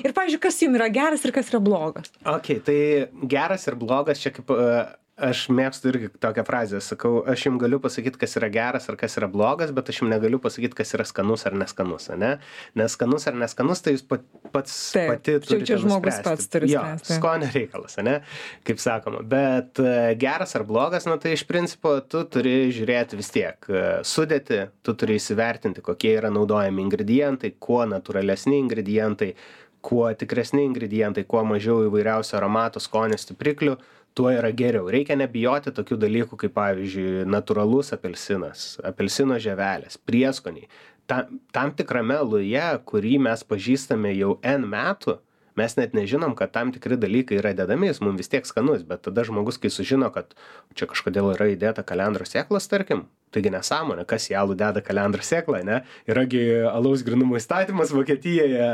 Ir, 0.00 0.14
pavyzdžiui, 0.16 0.42
kas 0.46 0.62
jums 0.64 0.80
yra 0.80 0.88
geras 0.92 1.26
ir 1.26 1.34
kas 1.36 1.52
yra 1.52 1.60
blogas? 1.64 2.12
Ok, 2.24 2.54
tai 2.64 2.80
geras 3.28 3.68
ir 3.68 3.76
blogas 3.80 4.22
čia 4.22 4.32
kaip 4.36 4.52
uh, 4.56 4.88
aš 5.22 5.44
mėgstu 5.52 5.90
irgi 5.92 6.08
tokią 6.22 6.44
frazę 6.48 6.80
sakau 6.84 7.20
aš 7.28 7.46
jum 7.46 7.58
galiu 7.60 7.80
pasakyt 7.82 8.16
kas 8.20 8.36
yra 8.40 8.48
geras 8.52 8.88
ar 8.90 8.96
kas 9.00 9.16
yra 9.20 9.28
blogas 9.30 9.72
bet 9.76 9.90
aš 9.92 10.00
jum 10.02 10.10
negaliu 10.12 10.40
pasakyt 10.42 10.74
kas 10.78 10.94
yra 10.96 11.06
skanus 11.08 11.46
ar 11.48 11.56
neskanus 11.60 12.10
ane? 12.14 12.32
Nes 12.78 12.96
skanus 12.96 13.26
ar 13.30 13.38
neskanus 13.40 13.84
tai 13.84 13.94
jūs 13.96 14.04
pat 14.08 14.24
pats 14.54 14.76
Taip, 14.96 15.12
pati 15.14 15.36
turite 15.44 15.68
čia 15.70 15.78
žmogus 15.82 16.20
pats 16.26 16.50
turi 16.52 16.72
jo 16.72 16.84
skonio 17.06 17.50
reikalas 17.54 17.98
ane? 18.02 18.18
Kaip 18.66 18.82
sakoma. 18.82 19.22
Bet 19.22 19.80
e, 19.82 19.94
geras 20.20 20.56
ar 20.58 20.66
blogas 20.68 21.08
na 21.08 21.18
tai 21.22 21.36
iš 21.36 21.46
principo 21.48 21.96
tu 22.00 22.24
turi 22.32 22.72
žiūrėti 22.74 23.20
vis 23.20 23.32
tiek 23.34 23.70
e, 23.70 23.86
sudėtį 24.06 24.62
tu 24.86 24.96
turi 24.98 25.20
įsivertinti 25.20 25.84
kokie 25.84 26.16
yra 26.18 26.32
naudojami 26.34 26.86
ingredientai 26.86 27.54
kuo 27.60 27.82
natūralesni 27.88 28.60
ingredientai 28.60 29.34
kuo 29.80 30.10
tikresni 30.14 30.66
ingredientai 30.68 31.24
kuo 31.28 31.42
mažiau 31.46 31.86
įvairiausių 31.86 32.36
aromatų 32.36 32.82
skonio 32.84 33.18
stipriklių 33.20 33.76
tuo 34.14 34.30
yra 34.34 34.50
geriau. 34.56 34.88
Reikia 34.90 35.16
nebijoti 35.18 35.72
tokių 35.74 35.98
dalykų 36.04 36.38
kaip 36.44 36.54
pavyzdžiui 36.56 37.26
natūralus 37.30 37.94
apelsinas 37.96 38.76
apelsino 38.86 39.38
žievelės 39.42 39.98
prieskoniai. 40.06 40.68
Ta 41.10 41.24
tam 41.54 41.74
tikrame 41.74 42.20
aluje 42.22 42.66
kurį 42.86 43.16
mes 43.26 43.42
pažįstame 43.46 44.14
jau 44.14 44.36
n 44.46 44.66
metų 44.70 45.18
mes 45.58 45.76
net 45.76 45.94
nežinom 45.96 46.36
kad 46.38 46.52
tam 46.54 46.72
tikri 46.72 46.96
dalykai 47.00 47.40
yra 47.40 47.52
dedami 47.56 47.90
jis 47.90 48.00
mum 48.04 48.18
vis 48.20 48.30
tiek 48.32 48.46
skanus 48.46 48.84
bet 48.86 49.02
tada 49.06 49.24
žmogus 49.26 49.58
kai 49.62 49.72
sužino 49.74 50.10
kad 50.14 50.34
čia 50.78 50.88
kažkodėl 50.90 51.32
yra 51.34 51.50
įdėta 51.54 51.84
kalendros 51.86 52.32
sėklos 52.34 52.70
tarkim 52.70 53.08
taigi 53.34 53.52
nesąmonė 53.54 54.06
kas 54.10 54.28
į 54.30 54.36
alų 54.40 54.56
deda 54.60 54.82
kalendros 54.84 55.30
sėklą 55.30 55.60
ane 55.62 55.80
yra 56.10 56.24
gi 56.30 56.42
alaus 56.70 57.04
grynumo 57.06 57.38
įstatymas 57.38 57.94
vokietijoje 57.94 58.70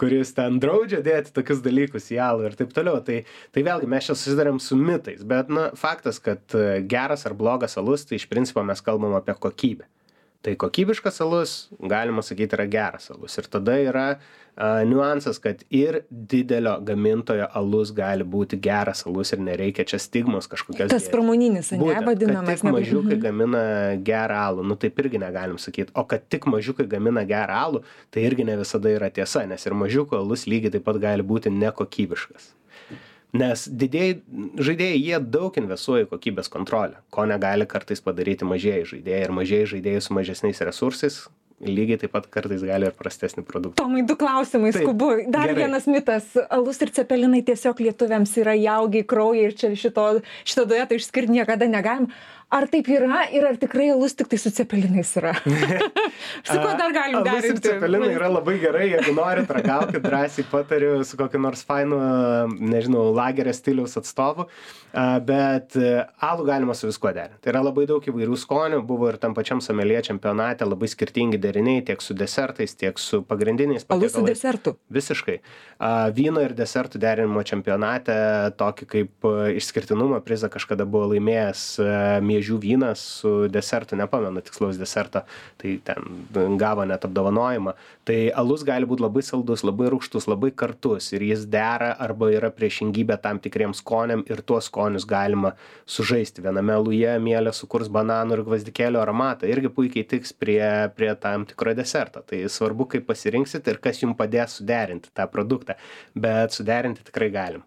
kuris 0.00 0.34
ten 0.36 0.60
draudžia 0.62 1.02
dėti 1.04 1.34
tokius 1.36 1.62
dalykus 1.64 2.10
į 2.14 2.20
alų 2.28 2.48
ir 2.48 2.58
taip 2.58 2.74
toliau. 2.76 3.02
Tai 3.04 3.20
tai 3.54 3.64
vėlgi 3.66 3.90
mes 3.90 4.08
čia 4.08 4.16
susiduriam 4.16 4.60
su 4.62 4.78
mitais 4.78 5.24
bet 5.28 5.52
na 5.52 5.68
faktas 5.78 6.20
kad 6.22 6.42
e, 6.56 6.80
geras 6.88 7.26
ar 7.28 7.36
blogas 7.38 7.78
alus 7.80 8.06
tai 8.08 8.18
iš 8.20 8.28
principo 8.30 8.64
mes 8.64 8.82
kalbam 8.84 9.16
apie 9.18 9.36
kokybę 9.38 9.86
tai 10.42 10.54
kokybiškas 10.56 11.20
alus 11.20 11.54
galima 11.80 12.22
sakyt 12.22 12.54
yra 12.54 12.66
geras 12.70 13.10
alus. 13.10 13.34
Ir 13.40 13.48
tada 13.50 13.74
yra 13.82 14.06
a, 14.12 14.68
niuansas 14.86 15.40
kad 15.42 15.64
ir 15.70 16.00
didelio 16.10 16.76
gamintojo 16.86 17.48
alus 17.58 17.90
gali 17.94 18.26
būti 18.26 18.60
geras 18.62 19.04
alus 19.06 19.32
ir 19.34 19.42
nereikia 19.42 19.86
čia 19.88 19.98
stigmos 20.02 20.46
kažkokios 20.50 20.92
tas 20.94 21.08
pramoninis 21.10 21.72
Būtent, 21.74 22.06
vadinamas 22.06 22.46
kad 22.48 22.62
tik 22.62 22.76
mažiukai 22.78 23.16
mhm. 23.16 23.24
gamina 23.24 23.64
gerą 24.10 24.44
alų. 24.50 24.68
Nu 24.70 24.78
taip 24.78 25.00
irgi 25.02 25.22
negalim 25.22 25.58
sakyt. 25.58 25.90
O 25.98 26.06
kad 26.06 26.28
tik 26.30 26.46
mažiukai 26.46 26.86
gamina 26.90 27.26
gerą 27.26 27.64
alų 27.64 27.82
tai 28.14 28.28
irgi 28.28 28.46
ne 28.46 28.60
visada 28.62 28.94
yra 28.94 29.10
tiesa 29.10 29.46
nes 29.48 29.66
ir 29.66 29.74
mažiuko 29.74 30.22
alus 30.22 30.46
lygiai 30.46 30.78
taip 30.78 30.86
pat 30.86 31.02
gali 31.02 31.26
būti 31.26 31.50
nekokybiškas 31.54 32.54
nes 33.36 33.66
didieji 33.68 34.20
žaidėjai 34.56 35.00
jie 35.02 35.18
daug 35.20 35.56
investuoja 35.60 36.06
į 36.06 36.12
kokybės 36.12 36.48
kontrolę 36.52 37.02
ko 37.12 37.26
negali 37.28 37.66
kartais 37.68 38.00
padaryti 38.04 38.48
mažieji 38.48 38.88
žaidėjai 38.94 39.26
ir 39.26 39.34
mažieji 39.40 39.72
žaidėjai 39.74 40.04
su 40.06 40.16
mažesniais 40.16 40.64
resursais 40.64 41.26
lygiai 41.58 41.98
taip 41.98 42.12
pat 42.14 42.26
kartais 42.30 42.62
gali 42.62 42.86
ir 42.88 42.94
prastesnį 42.96 43.42
produktą. 43.46 43.82
Tomai, 43.82 44.04
du 44.06 44.14
klausimai, 44.18 44.70
taip, 44.74 44.86
skubu. 44.86 45.10
Dar 45.26 45.50
gerai. 45.50 45.64
vienas 45.64 45.88
mitas. 45.90 46.30
Alus 46.54 46.78
ir 46.84 46.92
cepelinai 46.94 47.42
tiesiog 47.46 47.82
lietuviams 47.82 48.34
yra 48.42 48.54
jaugiai 48.58 49.06
kraujai 49.08 49.48
ir 49.48 49.56
čia 49.58 49.72
šito, 49.78 50.06
šito 50.46 50.66
dueto 50.70 50.98
išskirti 50.98 51.40
niekada 51.40 51.68
negalim. 51.70 52.12
Ar 52.48 52.64
taip 52.72 52.88
yra 52.88 53.26
ir 53.34 53.44
ar 53.44 53.58
tikrai 53.60 53.90
alus 53.92 54.14
tiktai 54.16 54.38
su 54.40 54.50
cepelinais 54.54 55.10
yra 55.20 55.34
su 56.48 56.56
kuo 56.56 56.72
dar 56.80 56.94
galim 56.96 57.20
derinti 57.26 57.60
cepelinai 57.66 58.14
yra 58.14 58.30
labai 58.32 58.56
gerai, 58.62 58.86
jeigu 58.94 59.14
norit 59.16 59.50
ragauti, 59.52 60.00
drąsiai 60.04 60.46
patariu 60.50 61.04
su 61.04 61.18
kokiu 61.20 61.40
nors 61.42 61.64
fainu, 61.68 61.98
nežinau, 62.72 63.08
lagerio 63.14 63.52
stiliaus 63.56 63.98
atstovu, 64.00 64.48
bet 65.28 65.76
e, 65.76 65.90
alų 66.24 66.46
galima 66.48 66.76
su 66.76 66.88
viskuo 66.88 67.12
derinti. 67.12 67.42
Tai 67.44 67.52
yra 67.52 67.62
labai 67.66 67.84
daug 67.90 68.04
įvairių 68.04 68.38
skonių, 68.40 68.80
buvo 68.88 69.10
ir 69.12 69.18
tam 69.20 69.34
pačiam 69.36 69.60
somelie 69.64 70.00
čempionate 70.04 70.66
labai 70.66 70.88
skirtingi 70.90 71.40
deriniai 71.42 71.84
tiek 71.90 72.02
su 72.04 72.16
desertais, 72.16 72.74
tiek 72.78 72.98
su 73.02 73.20
pagrindiniais 73.28 73.84
alus 73.84 74.12
su 74.12 74.22
patiekalais. 74.22 74.38
desertu 74.38 74.74
Visiškai. 74.94 75.38
Vyno 76.16 76.42
ir 76.42 76.54
desertų 76.58 77.00
derinimo 77.02 77.44
čempionate 77.46 78.16
tokį 78.58 78.88
kaip 78.88 79.28
a, 79.28 79.34
išskirtinumo 79.58 80.18
prizą 80.26 80.50
kažkada 80.52 80.86
buvo 80.88 81.12
laimėjęs 81.12 81.64
a, 81.82 81.92
miežių 82.38 82.58
vynas 82.62 83.02
su 83.20 83.48
desertu, 83.50 83.96
nepamenu 83.98 84.40
tikslaus 84.44 84.78
deserto, 84.78 85.24
tai 85.58 85.78
ten 85.84 86.56
gavo 86.58 86.84
net 86.88 87.04
apdovanojimą. 87.04 87.74
Tai 88.08 88.18
alus 88.38 88.64
gali 88.66 88.86
būti 88.88 89.04
labai 89.04 89.22
saldus, 89.26 89.64
labai 89.66 89.90
rūkštus, 89.92 90.28
labai 90.30 90.50
kartus 90.54 91.10
ir 91.12 91.24
jis 91.26 91.44
dera 91.50 91.92
arba 91.98 92.30
yra 92.32 92.50
priešingybė 92.54 93.18
tam 93.22 93.40
tikriems 93.42 93.82
skoniam 93.82 94.24
ir 94.30 94.42
tuos 94.42 94.70
skonius 94.70 95.06
galima 95.08 95.54
sužaisti. 95.86 96.44
Viename 96.44 96.76
aluje 96.78 97.16
mėlė 97.22 97.52
sukurs 97.56 97.90
bananų 97.92 98.38
ir 98.38 98.44
gvazdikėlio 98.48 99.02
aromatą, 99.02 99.48
irgi 99.50 99.72
puikiai 99.74 100.06
tiks 100.08 100.32
prie, 100.32 100.62
prie 100.96 101.14
tam 101.20 101.46
tikro 101.48 101.74
deserto. 101.76 102.22
Tai 102.22 102.44
svarbu, 102.48 102.88
kaip 102.94 103.08
pasirinksit 103.08 103.68
ir 103.68 103.82
kas 103.82 104.04
jums 104.04 104.18
padės 104.18 104.58
suderinti 104.60 105.12
tą 105.14 105.28
produktą, 105.30 105.78
bet 106.14 106.56
suderinti 106.56 107.04
tikrai 107.10 107.32
galim. 107.34 107.66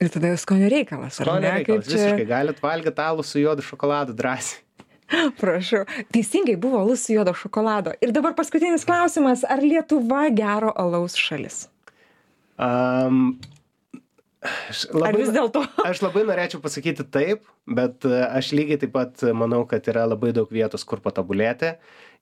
Ir 0.00 0.14
tada 0.14 0.32
jau 0.32 0.38
skonio 0.44 0.70
reikalas 0.72 1.18
Skonio 1.20 1.52
reikalas, 1.52 1.86
visiškai. 1.88 2.22
Čia 2.22 2.30
galit 2.30 2.62
valgyti 2.62 3.04
alų 3.04 3.26
su 3.26 3.42
juodu 3.42 3.64
šokoladu 3.66 4.16
drąsiai. 4.18 4.64
prašau. 5.40 5.84
Teisingai 6.12 6.56
buvo 6.60 6.80
alus 6.82 7.06
su 7.06 7.14
juodo 7.14 7.34
šokolado. 7.34 7.94
Ir 8.04 8.12
dabar 8.12 8.34
paskutinis 8.36 8.84
klausimas. 8.88 9.44
Ar 9.48 9.62
lietuva 9.64 10.28
gero 10.34 10.72
alaus 10.76 11.16
šalis? 11.18 11.66
Um, 12.58 13.38
aš 14.42 14.84
ar 15.04 15.16
vis 15.18 15.32
dėlto? 15.34 15.64
aš 15.90 16.02
labai 16.04 16.26
norėčiau 16.28 16.60
pasakyti 16.64 17.06
taip, 17.06 17.46
bet 17.64 18.06
e, 18.08 18.20
aš 18.26 18.52
lygiai 18.56 18.80
taip 18.82 18.92
pat 18.96 19.24
manau, 19.36 19.62
kad 19.70 19.86
yra 19.90 20.08
labai 20.10 20.34
daug 20.36 20.50
vietos, 20.52 20.84
kur 20.88 21.02
patobulėti. 21.04 21.76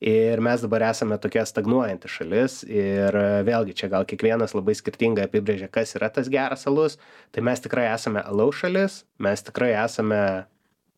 Ir 0.04 0.42
mes 0.44 0.60
dabar 0.60 0.82
esame 0.90 1.16
tokia 1.16 1.46
stagnuojanti 1.48 2.10
šalis. 2.12 2.58
Ir 2.68 3.16
e, 3.16 3.28
vėlgi 3.48 3.76
čia 3.78 3.88
gal 3.92 4.04
kiekvienas 4.08 4.52
labai 4.52 4.74
skirtingai 4.76 5.24
apibrėžia, 5.24 5.70
kas 5.72 5.96
yra 5.96 6.10
tas 6.12 6.28
geras 6.32 6.66
alus. 6.68 6.98
Tai 7.32 7.44
mes 7.48 7.64
tikrai 7.64 7.86
esame 7.94 8.20
alaus 8.20 8.60
šalis, 8.60 9.04
mes 9.16 9.46
tikrai 9.46 9.72
esame 9.80 10.20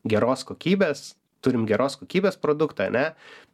geros 0.09 0.43
kokybės, 0.47 1.13
turim 1.43 1.63
geros 1.69 1.95
kokybės 2.01 2.35
produktą, 2.43 2.89
ne? 2.91 3.05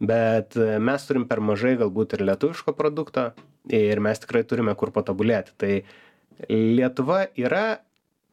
Bet 0.02 0.58
e, 0.58 0.80
mes 0.82 1.06
turim 1.06 1.28
per 1.30 1.44
mažai 1.46 1.76
galbūt 1.78 2.18
ir 2.18 2.26
lietuviško 2.32 2.74
produkto 2.74 3.30
ir 3.70 4.02
mes 4.02 4.22
tikrai 4.26 4.42
turime 4.50 4.74
kur 4.78 4.90
patobulėti. 4.96 5.54
Tai 5.62 5.76
Lietuva 6.50 7.28
yra 7.40 7.80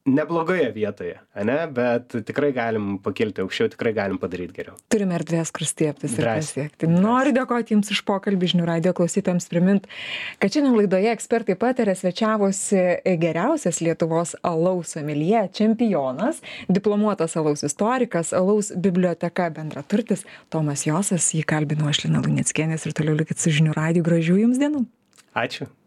neblogoje 0.05 0.73
vietoje, 0.75 1.15
ne? 1.45 1.59
bet 1.71 2.15
tikrai 2.27 2.51
galim 2.55 2.97
pakilti 3.03 3.43
aukščiau, 3.45 3.71
tikrai 3.71 3.93
galim 3.95 4.19
padaryti 4.19 4.57
geriau. 4.57 4.75
turime 4.91 5.15
erdvės 5.15 5.53
kur 5.55 5.67
stiebtis 5.69 6.17
ir 6.19 6.27
pasiekti 6.27 6.89
noriu 6.91 7.31
dėkoti 7.37 7.77
jums 7.77 7.93
už 7.95 8.01
pokalbį 8.09 8.51
žinių 8.53 8.67
radijo 8.67 8.95
klausytojams 8.99 9.47
primint 9.53 9.87
kad 10.43 10.51
šiandien 10.51 10.75
laidoje 10.75 11.13
ekspertai 11.15 11.55
pataria 11.61 11.95
svečiavosi 11.99 12.83
geriausias 13.23 13.79
lietuvos 13.85 14.35
alaus 14.43 14.97
someljė 14.97 15.45
čempionas 15.55 16.43
diplomuotas 16.67 17.39
alaus 17.39 17.63
istorikas 17.69 18.33
alaus 18.35 18.73
biblioteka 18.75 19.53
bendraturtis 19.55 20.27
tomas 20.51 20.83
josas 20.89 21.31
jį 21.31 21.45
kalbinau 21.47 21.93
aš 21.93 22.09
lina 22.09 22.25
luneckienės 22.27 22.89
ir 22.89 22.99
toliau 22.99 23.15
likit 23.23 23.39
su 23.39 23.55
žinių 23.55 23.79
radiju 23.79 24.09
gražių 24.11 24.43
jums 24.43 24.59
dienų 24.59 24.83
Ačiū. 25.33 25.65